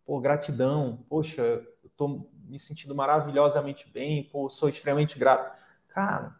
[0.03, 1.63] Pô, gratidão, poxa,
[1.99, 5.55] eu me sentindo maravilhosamente bem, pô, sou extremamente grato.
[5.88, 6.36] Cara,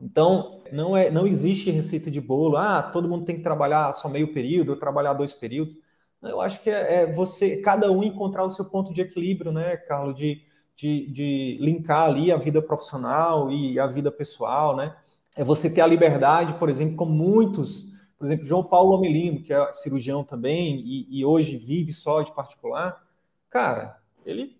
[0.00, 2.56] então não é, não existe receita de bolo.
[2.56, 5.74] Ah, todo mundo tem que trabalhar só meio período, ou trabalhar dois períodos.
[6.22, 9.76] Eu acho que é, é você, cada um encontrar o seu ponto de equilíbrio, né,
[9.76, 14.96] Carlos, de, de, de linkar ali a vida profissional e a vida pessoal, né?
[15.36, 19.52] É você ter a liberdade, por exemplo, como muitos, por exemplo, João Paulo Amelino, que
[19.52, 23.02] é cirurgião também e, e hoje vive só de particular,
[23.50, 24.56] cara, ele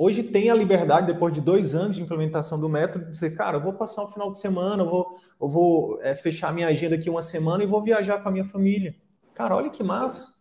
[0.00, 3.56] Hoje tem a liberdade, depois de dois anos de implementação do método, de dizer, cara,
[3.56, 6.94] eu vou passar um final de semana, eu vou, eu vou é, fechar minha agenda
[6.94, 8.94] aqui uma semana e vou viajar com a minha família.
[9.34, 10.36] Cara, olha que massa.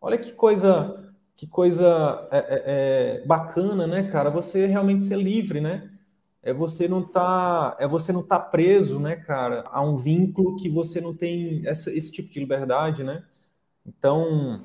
[0.00, 1.03] Olha que coisa,
[1.36, 2.62] que coisa é, é,
[3.22, 4.30] é, bacana, né, cara?
[4.30, 5.90] Você realmente ser livre, né?
[6.42, 10.68] É você não tá, é você não tá preso, né, cara, a um vínculo que
[10.68, 13.24] você não tem essa, esse tipo de liberdade, né?
[13.86, 14.62] Então,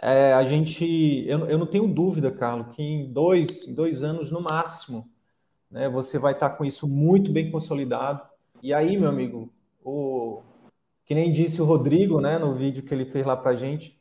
[0.00, 4.30] é, a gente, eu, eu não tenho dúvida, Carlos, que em dois, em dois anos
[4.30, 5.08] no máximo,
[5.70, 8.22] né, você vai estar com isso muito bem consolidado.
[8.62, 9.52] E aí, meu amigo,
[9.84, 10.42] o,
[11.04, 13.99] que nem disse o Rodrigo, né, no vídeo que ele fez lá para gente,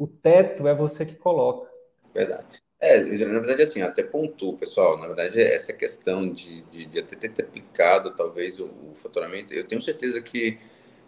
[0.00, 1.70] o teto é você que coloca.
[2.14, 2.58] Verdade.
[2.80, 7.28] É, na verdade, assim, até pontuo, pessoal, na verdade, essa questão de, de, de até
[7.28, 10.58] ter aplicado, talvez, o, o faturamento, eu tenho certeza que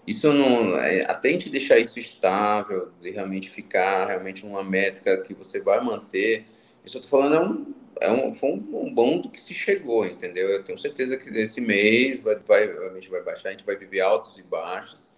[0.06, 0.76] isso não.
[0.78, 5.62] É, até a gente deixar isso estável, de realmente ficar realmente uma métrica que você
[5.62, 6.44] vai manter.
[6.84, 9.54] Isso eu tô falando é um, é um, foi um, um bom do que se
[9.54, 10.50] chegou, entendeu?
[10.50, 13.76] Eu tenho certeza que esse mês vai, vai, a gente vai baixar, a gente vai
[13.76, 15.10] viver altos e baixos,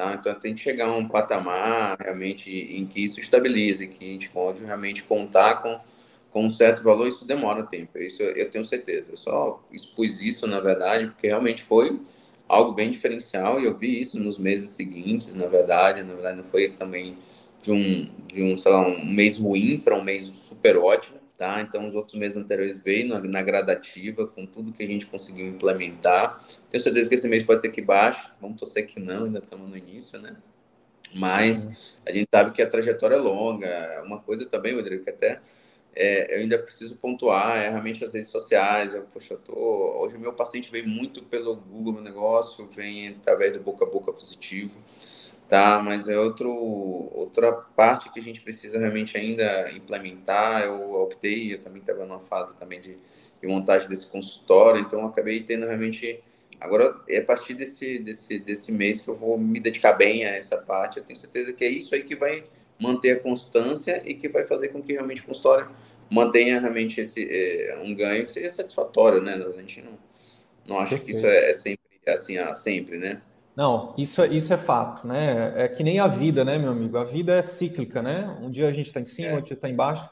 [0.00, 0.14] tá?
[0.18, 4.30] Então tem que chegar a um patamar realmente em que isso estabilize, que a gente
[4.30, 5.78] pode realmente contar com,
[6.30, 9.08] com um certo valor, isso demora tempo, isso eu tenho certeza.
[9.10, 12.00] Eu só expus isso, na verdade, porque realmente foi
[12.48, 16.44] algo bem diferencial e eu vi isso nos meses seguintes, na verdade, na verdade não
[16.44, 17.16] foi também
[17.62, 21.58] de um, de um sei lá, um mês ruim para um mês super ótimo, tá?
[21.62, 25.46] Então os outros meses anteriores veio na, na, gradativa, com tudo que a gente conseguiu
[25.46, 26.38] implementar.
[26.68, 29.70] Tenho certeza que esse mês pode ser que baixe, vamos torcer que não, ainda estamos
[29.70, 30.36] no início, né?
[31.14, 34.02] Mas a gente sabe que a trajetória é longa.
[34.04, 35.40] Uma coisa também, Rodrigo, que até
[35.96, 38.92] é, eu ainda preciso pontuar é realmente as redes sociais.
[38.92, 39.54] Eu, poxa, eu tô,
[39.98, 43.88] hoje o meu paciente vem muito pelo Google, meu negócio, vem através do boca a
[43.88, 44.78] boca positivo,
[45.50, 45.82] tá?
[45.82, 46.48] Mas é outro,
[47.12, 50.62] outra parte que a gente precisa realmente ainda implementar.
[50.62, 52.96] Eu optei, eu também estava numa fase também de,
[53.40, 56.22] de montagem desse consultório, então eu acabei tendo realmente
[56.60, 60.36] Agora, é a partir desse, desse, desse mês que eu vou me dedicar bem a
[60.36, 60.98] essa parte.
[60.98, 62.44] Eu tenho certeza que é isso aí que vai
[62.78, 65.70] manter a constância e que vai fazer com que realmente a consultório
[66.10, 69.34] mantenha realmente esse, é, um ganho que seja satisfatório, né?
[69.34, 69.98] A gente não,
[70.66, 71.04] não acha Perfeito.
[71.06, 73.22] que isso é, é sempre assim, ah, sempre, né?
[73.60, 75.64] Não, isso é, isso é fato, né?
[75.64, 76.96] É que nem a vida, né, meu amigo?
[76.96, 78.26] A vida é cíclica, né?
[78.40, 79.32] Um dia a gente está em cima, é.
[79.32, 80.08] outro dia está embaixo.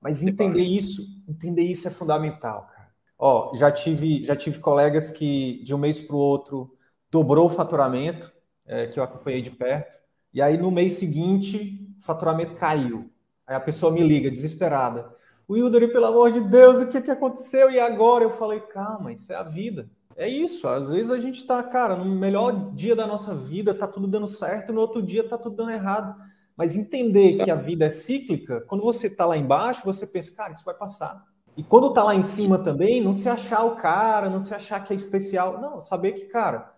[0.00, 2.92] Mas entender isso, entender isso é fundamental, cara.
[3.18, 6.76] Ó, já tive, já tive colegas que de um mês para o outro
[7.10, 8.32] dobrou o faturamento,
[8.64, 9.98] é, que eu acompanhei de perto.
[10.32, 13.10] E aí no mês seguinte o faturamento caiu.
[13.44, 15.12] Aí a pessoa me liga, desesperada.
[15.50, 17.68] Wilder, pelo amor de Deus, o que, que aconteceu?
[17.68, 18.22] E agora?
[18.22, 19.90] Eu falei, calma, isso é a vida.
[20.16, 23.86] É isso, às vezes a gente está, cara, no melhor dia da nossa vida, tá
[23.86, 26.14] tudo dando certo, no outro dia tá tudo dando errado.
[26.56, 30.52] Mas entender que a vida é cíclica, quando você está lá embaixo, você pensa, cara,
[30.52, 31.24] isso vai passar.
[31.56, 34.82] E quando está lá em cima também, não se achar o cara, não se achar
[34.84, 35.60] que é especial.
[35.60, 36.72] Não, saber que, cara,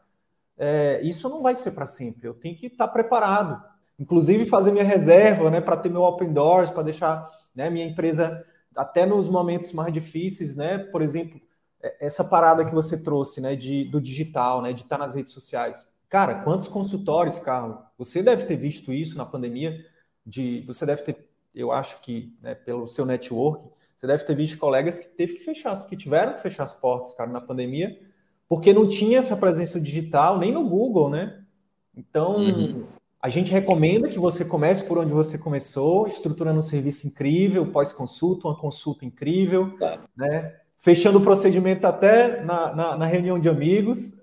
[0.56, 2.26] é, isso não vai ser para sempre.
[2.26, 3.62] Eu tenho que estar tá preparado.
[3.98, 8.44] Inclusive fazer minha reserva, né, para ter meu open doors, para deixar né, minha empresa
[8.76, 10.78] até nos momentos mais difíceis, né?
[10.78, 11.40] Por exemplo,
[12.00, 15.32] essa parada que você trouxe, né, de, do digital, né, de estar tá nas redes
[15.32, 15.86] sociais.
[16.08, 17.78] Cara, quantos consultórios, Carlos?
[17.98, 19.84] Você deve ter visto isso na pandemia.
[20.24, 23.64] De, você deve ter, eu acho que, né, pelo seu network,
[23.96, 27.14] você deve ter visto colegas que teve que fechar, que tiveram que fechar as portas,
[27.14, 27.98] cara, na pandemia,
[28.48, 31.42] porque não tinha essa presença digital nem no Google, né?
[31.96, 32.86] Então, uhum.
[33.20, 38.48] a gente recomenda que você comece por onde você começou, estruturando um serviço incrível, pós-consulta,
[38.48, 39.98] uma consulta incrível, tá.
[40.16, 40.60] né?
[40.84, 44.20] Fechando o procedimento até na, na, na reunião de amigos.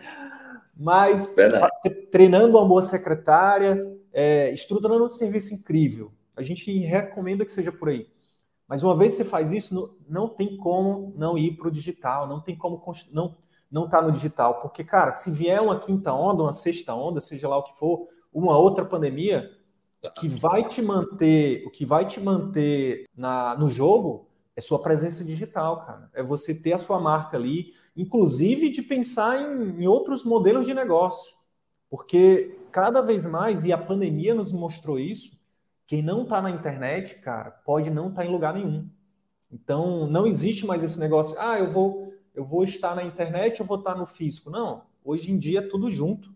[0.74, 1.70] Mas Verdade.
[2.10, 6.10] treinando uma boa secretária, é, estruturando um serviço incrível.
[6.34, 8.08] A gente recomenda que seja por aí.
[8.66, 12.26] Mas uma vez que você faz isso, não, tem como não ir para o digital,
[12.26, 12.82] não tem como
[13.12, 13.36] não
[13.70, 17.20] não estar tá no digital, porque cara, se vier uma quinta onda, uma sexta onda,
[17.20, 19.50] seja lá o que for, uma outra pandemia,
[20.14, 25.24] que vai te manter, o que vai te manter na, no jogo é sua presença
[25.24, 26.10] digital, cara.
[26.14, 30.74] É você ter a sua marca ali, inclusive de pensar em, em outros modelos de
[30.74, 31.34] negócio.
[31.90, 35.38] Porque cada vez mais, e a pandemia nos mostrou isso,
[35.86, 38.88] quem não está na internet, cara, pode não estar tá em lugar nenhum.
[39.50, 43.66] Então, não existe mais esse negócio, ah, eu vou, eu vou estar na internet, eu
[43.66, 44.50] vou estar no físico.
[44.50, 46.34] Não, hoje em dia é tudo junto.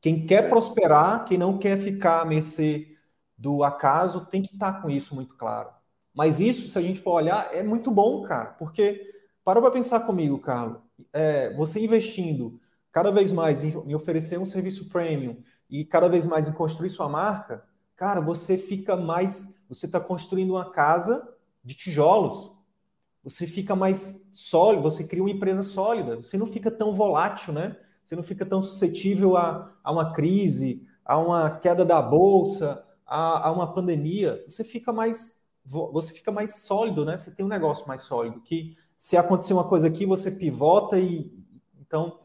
[0.00, 2.96] Quem quer prosperar, quem não quer ficar à mercê
[3.36, 5.70] do acaso, tem que estar com isso muito claro.
[6.14, 9.10] Mas isso, se a gente for olhar, é muito bom, cara, porque
[9.44, 10.80] para para pensar comigo, Carlos.
[11.12, 12.60] É, você investindo
[12.92, 15.36] cada vez mais em, oferecer um serviço premium
[15.68, 17.64] e cada vez mais em construir sua marca,
[17.96, 19.64] cara, você fica mais.
[19.68, 21.34] Você está construindo uma casa
[21.64, 22.52] de tijolos.
[23.22, 26.16] Você fica mais sólido, você cria uma empresa sólida.
[26.16, 27.76] Você não fica tão volátil, né?
[28.02, 33.48] Você não fica tão suscetível a, a uma crise, a uma queda da bolsa, a,
[33.48, 34.42] a uma pandemia.
[34.48, 37.16] Você fica mais você fica mais sólido, né?
[37.16, 41.32] Você tem um negócio mais sólido que se acontecer uma coisa aqui, você pivota e.
[41.80, 42.20] Então,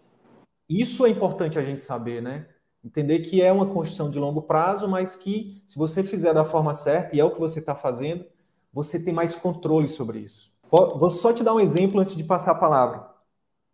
[0.67, 2.47] isso é importante a gente saber, né?
[2.83, 6.73] Entender que é uma construção de longo prazo, mas que, se você fizer da forma
[6.73, 8.25] certa, e é o que você está fazendo,
[8.71, 10.53] você tem mais controle sobre isso.
[10.69, 13.09] Vou só te dar um exemplo antes de passar a palavra.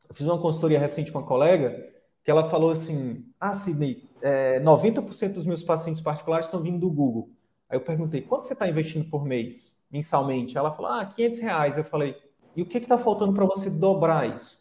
[0.07, 1.75] Eu fiz uma consultoria recente com uma colega
[2.23, 6.89] que ela falou assim: Ah, Sidney, é, 90% dos meus pacientes particulares estão vindo do
[6.89, 7.29] Google.
[7.71, 10.57] Aí eu perguntei: quanto você está investindo por mês, mensalmente?
[10.57, 11.77] Ela falou: Ah, 500 reais.
[11.77, 12.15] Eu falei:
[12.55, 14.59] e o que está faltando para você dobrar isso?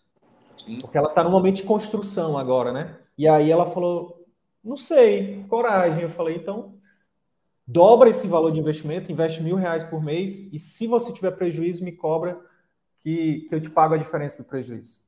[0.56, 0.78] Sim.
[0.78, 2.98] Porque ela está no momento de construção agora, né?
[3.16, 4.24] E aí ela falou,
[4.62, 6.02] não sei, coragem.
[6.02, 6.74] Eu falei, então
[7.66, 11.84] dobra esse valor de investimento, investe mil reais por mês e se você tiver prejuízo,
[11.84, 12.40] me cobra
[13.00, 15.00] que, que eu te pago a diferença do prejuízo.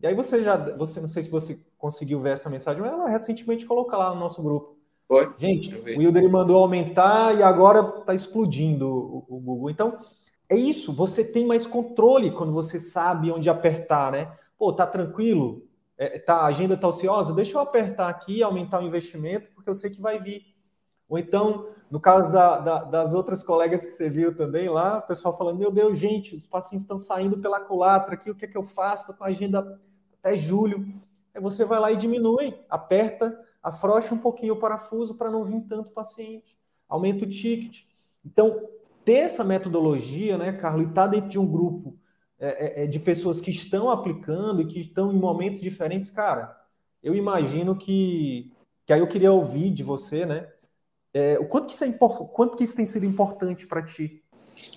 [0.00, 3.08] E aí você já, você não sei se você conseguiu ver essa mensagem, mas ela
[3.08, 4.73] recentemente colocou lá no nosso grupo.
[5.06, 5.32] Foi.
[5.38, 9.70] Gente, o Wilder mandou aumentar e agora está explodindo o, o Google.
[9.70, 9.98] Então,
[10.48, 14.32] é isso, você tem mais controle quando você sabe onde apertar, né?
[14.58, 15.66] Pô, tá tranquilo?
[15.96, 17.34] É, tá, a agenda tá ociosa?
[17.34, 20.42] Deixa eu apertar aqui, aumentar o investimento, porque eu sei que vai vir.
[21.08, 25.02] Ou então, no caso da, da, das outras colegas que você viu também lá, o
[25.02, 28.48] pessoal falando: Meu Deus, gente, os pacientes estão saindo pela culatra aqui, o que é
[28.48, 29.02] que eu faço?
[29.02, 29.80] Estou com a agenda
[30.18, 30.84] até julho.
[31.34, 35.62] Aí você vai lá e diminui, aperta, afrouxa um pouquinho o parafuso para não vir
[35.62, 36.54] tanto paciente,
[36.86, 37.84] aumenta o ticket.
[38.24, 38.68] Então,
[39.04, 41.96] ter essa metodologia, né, Carlos, e estar tá dentro de um grupo
[42.38, 46.54] é, é, é, de pessoas que estão aplicando e que estão em momentos diferentes, cara,
[47.02, 48.52] eu imagino que,
[48.84, 50.48] que aí eu queria ouvir de você, né,
[51.14, 54.22] é, o quanto que isso é quanto que isso tem sido importante para ti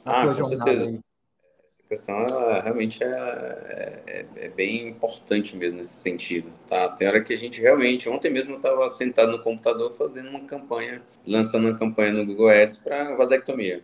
[0.05, 0.85] ah, jornada certeza.
[0.85, 0.99] aí?
[1.87, 6.89] Questão ela, realmente é, é, é, bem importante mesmo nesse sentido, tá?
[6.89, 10.41] Tem hora que a gente realmente, ontem mesmo eu estava sentado no computador fazendo uma
[10.41, 13.81] campanha, lançando uma campanha no Google Ads para vasectomia.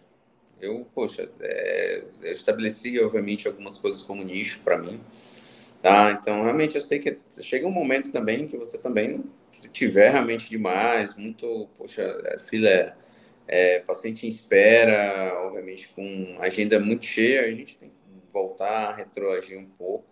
[0.60, 5.00] Eu, poxa, é, eu estabeleci, obviamente, algumas coisas como nicho para mim,
[5.82, 6.12] tá?
[6.12, 10.50] Então, realmente, eu sei que chega um momento também que você também, se tiver realmente
[10.50, 12.98] demais, muito, poxa, é, filha,
[13.48, 17.96] é, paciente em espera, obviamente, com agenda muito cheia, a gente tem que
[18.32, 20.06] voltar, retroagir um pouco,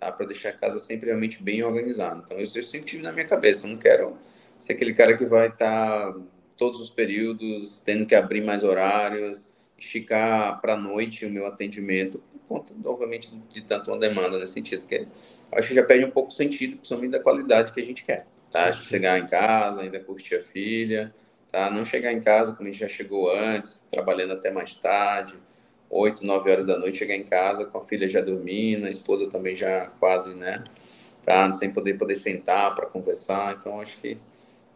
[0.00, 0.10] tá?
[0.10, 2.22] Para deixar a casa sempre realmente bem organizada.
[2.24, 4.16] Então, isso eu sempre tive na minha cabeça, não quero
[4.58, 6.20] ser aquele cara que vai estar tá
[6.56, 12.22] todos os períodos tendo que abrir mais horários, esticar para a noite o meu atendimento
[12.48, 15.06] por conta, obviamente, de tanto uma demanda nesse sentido, porque
[15.52, 18.26] acho que já perde um pouco o sentido, principalmente da qualidade que a gente quer,
[18.50, 18.70] tá?
[18.72, 21.12] Chegar em casa, ainda curtir a filha,
[21.52, 21.70] tá?
[21.70, 25.36] Não chegar em casa como a gente já chegou antes, trabalhando até mais tarde,
[25.90, 29.28] 8, 9 horas da noite, chegar em casa com a filha já dormindo, a esposa
[29.28, 30.64] também já quase, né?
[31.22, 31.52] Tá?
[31.52, 34.16] Sem poder, poder sentar para conversar, então acho que,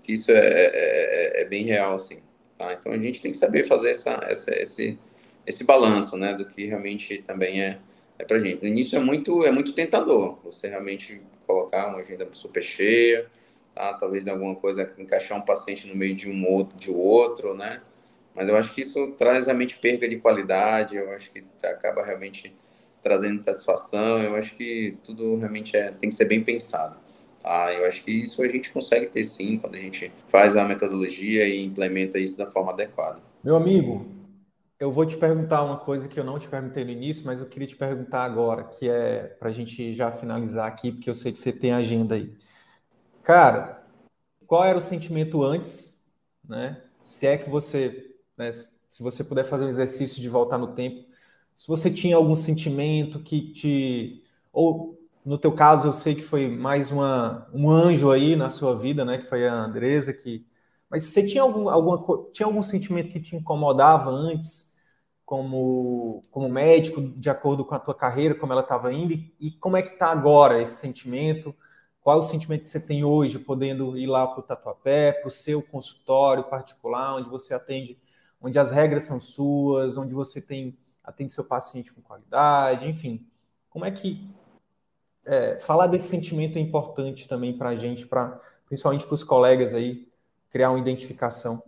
[0.02, 2.18] que isso é, é, é, é bem real, assim.
[2.56, 2.74] Tá?
[2.74, 4.98] Então a gente tem que saber fazer essa, essa, esse,
[5.46, 7.78] esse balanço, né, do que realmente também é,
[8.18, 8.62] é para gente.
[8.62, 13.26] No início é muito, é muito tentador, você realmente colocar uma agenda super cheia,
[13.76, 13.92] tá?
[13.92, 17.82] talvez alguma coisa, encaixar um paciente no meio de um outro, de outro, né?
[18.34, 22.54] Mas eu acho que isso traz realmente perda de qualidade, eu acho que acaba realmente
[23.02, 26.96] trazendo satisfação, eu acho que tudo realmente é, tem que ser bem pensado.
[27.42, 27.72] Tá?
[27.72, 31.46] Eu acho que isso a gente consegue ter sim quando a gente faz a metodologia
[31.46, 33.20] e implementa isso da forma adequada.
[33.44, 34.06] Meu amigo,
[34.78, 37.46] eu vou te perguntar uma coisa que eu não te perguntei no início, mas eu
[37.46, 41.32] queria te perguntar agora, que é para a gente já finalizar aqui, porque eu sei
[41.32, 42.30] que você tem agenda aí.
[43.26, 43.84] Cara,
[44.46, 46.06] qual era o sentimento antes,
[46.48, 46.80] né?
[47.00, 51.04] Se é que você, né, se você puder fazer um exercício de voltar no tempo,
[51.52, 54.22] se você tinha algum sentimento que te
[54.52, 58.78] ou no teu caso, eu sei que foi mais uma, um anjo aí na sua
[58.78, 59.18] vida, né?
[59.18, 60.46] Que foi a Andresa, que.
[60.88, 64.76] Mas você tinha algum, alguma, tinha algum sentimento que te incomodava antes,
[65.24, 69.14] como, como médico, de acordo com a tua carreira, como ela estava indo?
[69.14, 71.52] E, e como é que está agora esse sentimento?
[72.06, 75.26] Qual é o sentimento que você tem hoje, podendo ir lá para o Tatuapé, para
[75.26, 77.98] o seu consultório particular, onde você atende,
[78.40, 83.26] onde as regras são suas, onde você tem atende seu paciente com qualidade, enfim.
[83.68, 84.24] Como é que
[85.24, 89.74] é, falar desse sentimento é importante também para a gente, pra, principalmente para os colegas
[89.74, 90.06] aí,
[90.48, 91.60] criar uma identificação.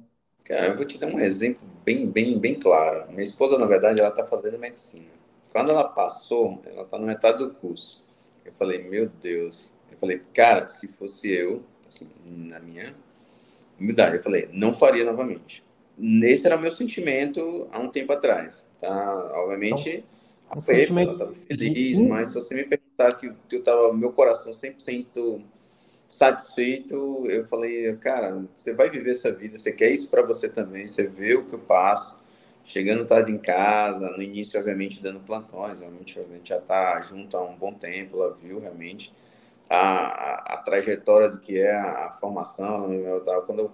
[0.45, 3.11] Cara, eu vou te dar um exemplo bem, bem, bem claro.
[3.11, 5.11] Minha esposa, na verdade, ela está fazendo medicina.
[5.51, 8.05] Quando ela passou, ela está na metade do curso.
[8.45, 9.77] Eu falei, meu Deus.
[9.91, 12.95] Eu falei, cara, se fosse eu, assim, na minha
[13.79, 15.65] humildade, eu falei, não faria novamente.
[16.23, 19.33] Esse era o meu sentimento há um tempo atrás, tá?
[19.35, 20.05] Obviamente,
[20.47, 22.05] então um sentimento eu feliz, de...
[22.05, 25.43] mas se você me perguntar que eu tava meu coração 100%
[26.09, 30.87] satisfeito, eu falei, cara, você vai viver essa vida, você quer isso para você também,
[30.87, 32.19] você vê o que eu passo,
[32.65, 37.45] chegando tarde em casa, no início, obviamente, dando plantões, realmente, obviamente, já tá junto há
[37.45, 39.13] um bom tempo, ela viu realmente
[39.71, 43.71] a, a, trajetória do que é a, a formação, eu tava, quando eu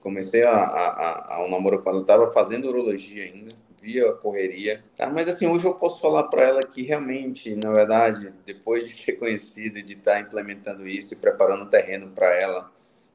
[0.00, 5.08] comecei a, a, a, um namoro quando eu estava fazendo urologia ainda, via correria, tá?
[5.08, 9.12] Mas assim, hoje eu posso falar para ela que realmente, na verdade, depois de ter
[9.12, 12.70] conhecido e de estar tá implementando isso e preparando o terreno para ela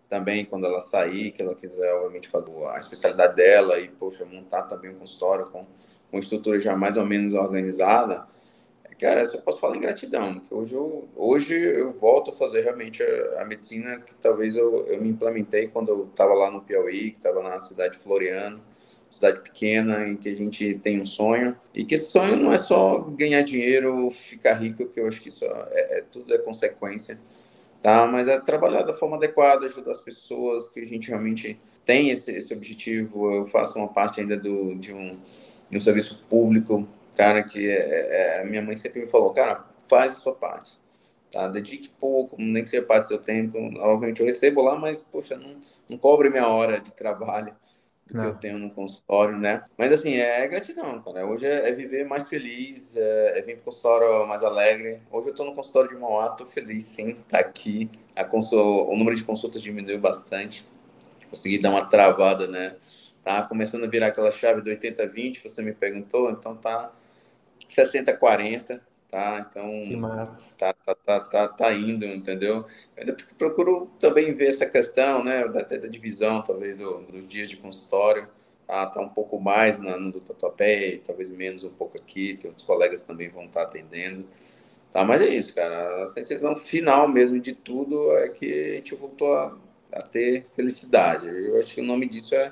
[0.10, 4.64] também quando ela sair, que ela quiser, obviamente, fazer a especialidade dela e, poxa, montar
[4.64, 5.66] também um consultório com
[6.12, 8.26] uma estrutura já mais ou menos organizada,
[9.00, 12.62] cara, eu só posso falar em gratidão, porque hoje eu, hoje eu volto a fazer
[12.62, 16.62] realmente a, a medicina que talvez eu, eu me implementei quando eu estava lá no
[16.62, 18.62] Piauí, que estava na cidade de Floriano,
[19.10, 22.58] cidade pequena em que a gente tem um sonho e que esse sonho não é
[22.58, 27.20] só ganhar dinheiro, ficar rico, que eu acho que isso é, é tudo é consequência,
[27.82, 28.06] tá?
[28.08, 32.32] Mas é trabalhar da forma adequada, ajudar as pessoas que a gente realmente tem esse,
[32.32, 33.32] esse objetivo.
[33.32, 35.18] Eu faço uma parte ainda do, de, um,
[35.70, 39.66] de um serviço público, cara, que é, é, é minha mãe sempre me falou, cara,
[39.88, 40.78] faz a sua parte.
[41.32, 41.48] Tá?
[41.48, 43.58] Dedique pouco, nem que seja parte do seu tempo.
[43.80, 45.58] Obviamente eu recebo lá, mas, poxa, não,
[45.90, 47.56] não cobre minha hora de trabalho
[48.08, 49.64] do que eu tenho no consultório, né?
[49.78, 51.26] Mas assim, é gratidão, cara.
[51.26, 55.02] Hoje é, é viver mais feliz, é, é vir pro consultório mais alegre.
[55.12, 57.90] Hoje eu tô no consultório de Mauá, tô feliz sim, tá aqui.
[58.16, 58.88] A consul...
[58.90, 60.66] O número de consultas diminuiu bastante.
[61.30, 62.76] Consegui dar uma travada, né?
[63.24, 66.94] Tá começando a virar aquela chave do 80-20, você me perguntou, então tá
[67.70, 68.82] 60-40
[69.16, 69.46] tá?
[69.50, 69.82] Então,
[70.58, 72.66] tá, tá, tá, tá, tá indo, entendeu?
[72.98, 77.50] Eu ainda procuro também ver essa questão, né, da, da divisão, talvez, do, dos dias
[77.50, 78.28] de consultório,
[78.68, 82.50] tá, tá um pouco mais na, no do Tatuapé, talvez menos um pouco aqui, tem
[82.50, 84.26] outros colegas também vão estar atendendo,
[84.92, 85.04] tá?
[85.06, 89.34] Mas é isso, cara, a sensação final mesmo de tudo é que a gente voltou
[89.34, 89.58] a,
[89.94, 91.28] a ter felicidade.
[91.28, 92.52] Eu acho que o nome disso é,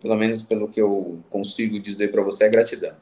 [0.00, 2.96] pelo menos pelo que eu consigo dizer para você, é gratidão.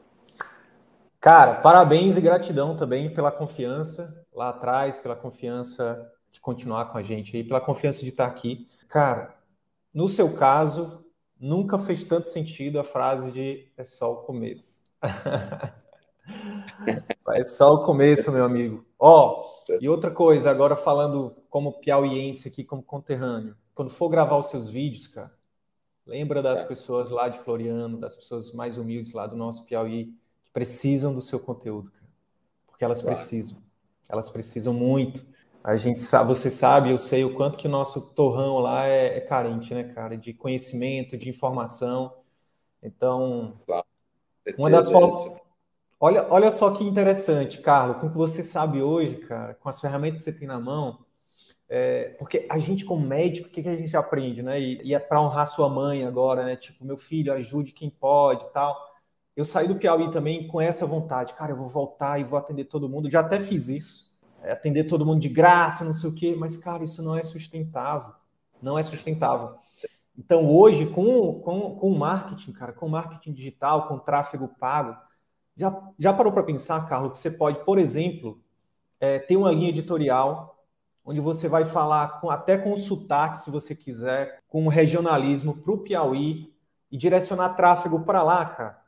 [1.21, 7.03] Cara, parabéns e gratidão também pela confiança lá atrás, pela confiança de continuar com a
[7.03, 8.67] gente aí, pela confiança de estar aqui.
[8.89, 9.37] Cara,
[9.93, 11.05] no seu caso,
[11.39, 14.81] nunca fez tanto sentido a frase de é só o começo.
[17.35, 18.83] é só o começo, meu amigo.
[18.97, 24.37] Ó, oh, e outra coisa, agora falando como piauiense aqui, como conterrâneo, quando for gravar
[24.37, 25.31] os seus vídeos, cara,
[26.03, 26.67] lembra das é.
[26.67, 30.19] pessoas lá de Floriano, das pessoas mais humildes lá do nosso Piauí,
[30.53, 31.91] precisam do seu conteúdo.
[31.91, 32.11] Cara.
[32.67, 33.15] porque elas claro.
[33.15, 33.57] precisam.
[34.09, 35.25] Elas precisam muito.
[35.63, 39.17] A gente sabe, você sabe, eu sei o quanto que o nosso torrão lá é,
[39.17, 42.13] é carente, né, cara, de conhecimento, de informação.
[42.81, 43.85] Então, claro.
[44.57, 45.39] uma das formas.
[45.99, 49.79] Olha, olha só que interessante, Carlos, com o que você sabe hoje, cara, com as
[49.79, 51.05] ferramentas que você tem na mão,
[51.69, 54.59] é, porque a gente, como médico, o que, que a gente aprende, né?
[54.59, 56.55] E, e é para honrar sua mãe agora, né?
[56.55, 58.75] Tipo, meu filho, ajude quem pode tal.
[59.35, 62.65] Eu saí do Piauí também com essa vontade, cara, eu vou voltar e vou atender
[62.65, 63.09] todo mundo.
[63.09, 64.11] Já até fiz isso,
[64.43, 67.23] é, atender todo mundo de graça, não sei o quê, mas, cara, isso não é
[67.23, 68.13] sustentável.
[68.61, 69.55] Não é sustentável.
[70.17, 74.47] Então, hoje, com, com, com o marketing, cara, com o marketing digital, com o tráfego
[74.59, 74.95] pago,
[75.55, 78.41] já, já parou para pensar, Carlos, que você pode, por exemplo,
[78.99, 80.63] é, ter uma linha editorial
[81.03, 85.73] onde você vai falar com, até com sotaque, se você quiser, com o regionalismo para
[85.73, 86.53] o Piauí
[86.91, 88.80] e direcionar tráfego para lá, cara.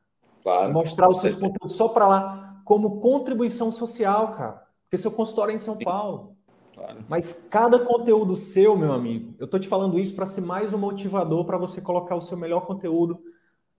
[0.43, 4.63] Claro, mostrar os seus conteúdos só para lá, como contribuição social, cara.
[4.83, 6.35] Porque seu consultório é em São Paulo.
[6.75, 7.05] Claro.
[7.07, 10.77] Mas cada conteúdo seu, meu amigo, eu tô te falando isso para ser mais um
[10.77, 13.19] motivador para você colocar o seu melhor conteúdo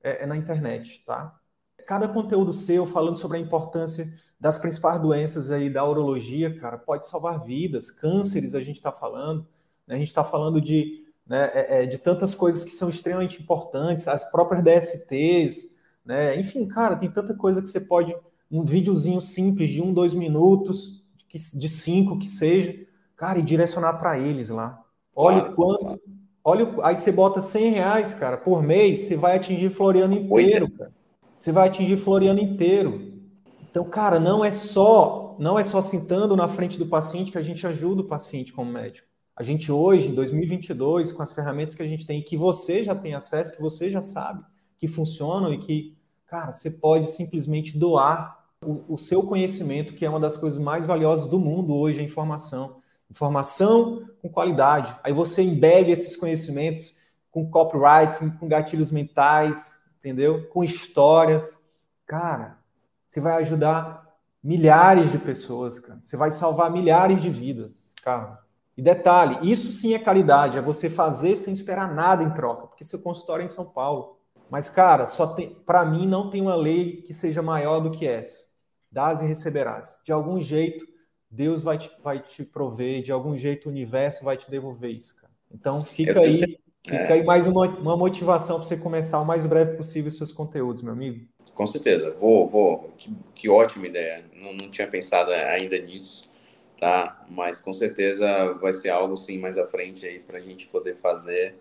[0.03, 1.35] é, é, na internet, tá?
[1.87, 4.07] Cada conteúdo seu falando sobre a importância
[4.39, 7.91] das principais doenças aí da urologia, cara, pode salvar vidas.
[7.91, 9.47] Cânceres a gente está falando,
[9.87, 9.95] né?
[9.97, 14.07] a gente está falando de, né, é, é, de tantas coisas que são extremamente importantes,
[14.07, 15.74] as próprias DSTs,
[16.05, 16.39] né?
[16.39, 18.15] Enfim, cara, tem tanta coisa que você pode,
[18.51, 22.75] um videozinho simples de um, dois minutos, de cinco que seja,
[23.17, 24.83] cara, e direcionar para eles lá.
[25.15, 25.85] Olha claro, quanto.
[25.85, 26.01] Claro.
[26.47, 30.93] Olha, aí você bota 100 reais, cara, por mês, você vai atingir Floriano inteiro, cara.
[31.41, 33.15] Você vai atingir Floriano inteiro.
[33.71, 37.43] Então, cara, não é só, não é só sentando na frente do paciente que a
[37.43, 39.09] gente ajuda o paciente como médico.
[39.35, 42.95] A gente hoje, em 2022, com as ferramentas que a gente tem, que você já
[42.95, 44.45] tem acesso, que você já sabe,
[44.85, 50.11] que funcionam e que, cara, você pode simplesmente doar o, o seu conhecimento, que é
[50.11, 52.77] uma das coisas mais valiosas do mundo hoje, a informação.
[53.11, 54.95] Informação com qualidade.
[55.03, 56.99] Aí você embebe esses conhecimentos
[57.31, 60.47] com copywriting, com gatilhos mentais, entendeu?
[60.49, 61.57] Com histórias.
[62.07, 62.59] Cara,
[63.09, 65.99] você vai ajudar milhares de pessoas, cara.
[66.03, 68.39] Você vai salvar milhares de vidas, cara.
[68.77, 72.85] E detalhe, isso sim é qualidade, é você fazer sem esperar nada em troca, porque
[72.85, 74.19] seu consultório é em São Paulo.
[74.51, 78.07] Mas, cara, só tem, para mim não tem uma lei que seja maior do que
[78.07, 78.39] essa.
[78.91, 80.01] Dás e receberás.
[80.05, 80.87] De algum jeito,
[81.31, 85.17] Deus vai te, vai te prover, de algum jeito o universo vai te devolver isso,
[85.17, 85.33] cara.
[85.53, 87.13] Então fica aí, fica é.
[87.13, 90.83] aí mais uma, uma motivação para você começar o mais breve possível os seus conteúdos,
[90.83, 91.27] meu amigo.
[91.55, 92.93] Com certeza, vou, vou.
[92.97, 94.25] Que, que ótima ideia.
[94.35, 96.31] Não, não tinha pensado ainda nisso,
[96.79, 97.25] tá?
[97.29, 100.97] Mas com certeza vai ser algo sim mais à frente aí para a gente poder
[100.97, 101.57] fazer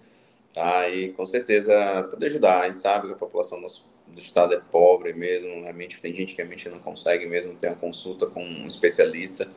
[0.54, 0.88] tá?
[0.90, 2.62] E com certeza poder ajudar.
[2.62, 3.68] A gente sabe que a população do,
[4.08, 7.76] do estado é pobre mesmo, realmente tem gente que realmente não consegue mesmo ter uma
[7.76, 9.50] consulta com um especialista,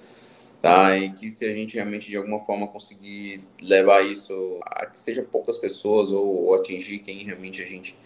[0.62, 0.96] tá?
[0.96, 5.22] E que se a gente realmente de alguma forma conseguir levar isso a que seja
[5.22, 7.96] poucas pessoas ou, ou atingir quem realmente a gente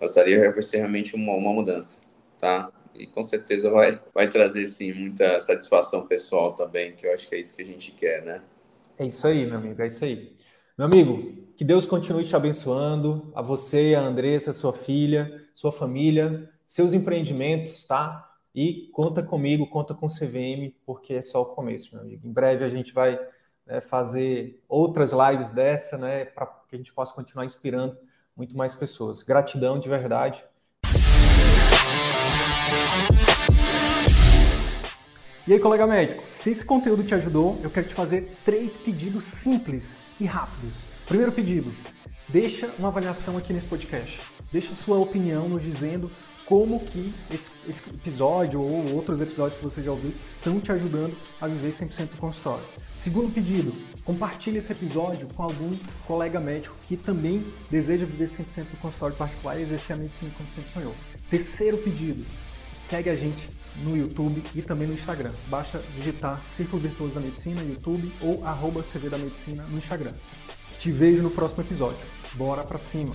[0.00, 2.00] gostaria, vai ser realmente uma, uma mudança,
[2.38, 2.70] tá?
[2.94, 7.34] E com certeza vai, vai trazer sim muita satisfação pessoal também, que eu acho que
[7.34, 8.42] é isso que a gente quer, né?
[8.98, 10.34] É isso aí, meu amigo, é isso aí.
[10.78, 16.50] Meu amigo, que Deus continue te abençoando, a você, a Andressa, sua filha, sua família,
[16.62, 18.30] seus empreendimentos, tá?
[18.54, 22.26] E conta comigo, conta com o CVM, porque é só o começo, meu amigo.
[22.26, 23.18] Em breve a gente vai
[23.66, 27.96] né, fazer outras lives dessa, né, para que a gente possa continuar inspirando
[28.36, 29.22] muito mais pessoas.
[29.22, 30.44] Gratidão de verdade.
[35.46, 39.24] E aí, colega médico, se esse conteúdo te ajudou, eu quero te fazer três pedidos
[39.24, 40.95] simples e rápidos.
[41.06, 41.72] Primeiro pedido,
[42.28, 44.20] deixa uma avaliação aqui nesse podcast.
[44.50, 46.10] Deixa sua opinião nos dizendo
[46.44, 51.16] como que esse, esse, episódio ou outros episódios que você já ouviu estão te ajudando
[51.40, 52.64] a viver 100% do consultório.
[52.92, 53.72] Segundo pedido,
[54.04, 55.70] compartilhe esse episódio com algum
[56.08, 60.48] colega médico que também deseja viver 100% do consultório particular e exercer a medicina como
[60.48, 60.94] sempre sonhou.
[61.30, 62.26] Terceiro pedido,
[62.80, 63.48] segue a gente
[63.82, 65.32] no YouTube e também no Instagram.
[65.48, 70.12] Basta digitar Círculo Virtuoso da Medicina YouTube ou arroba CV da Medicina no Instagram.
[70.82, 71.98] Te vejo no próximo episódio.
[72.34, 73.14] Bora pra cima!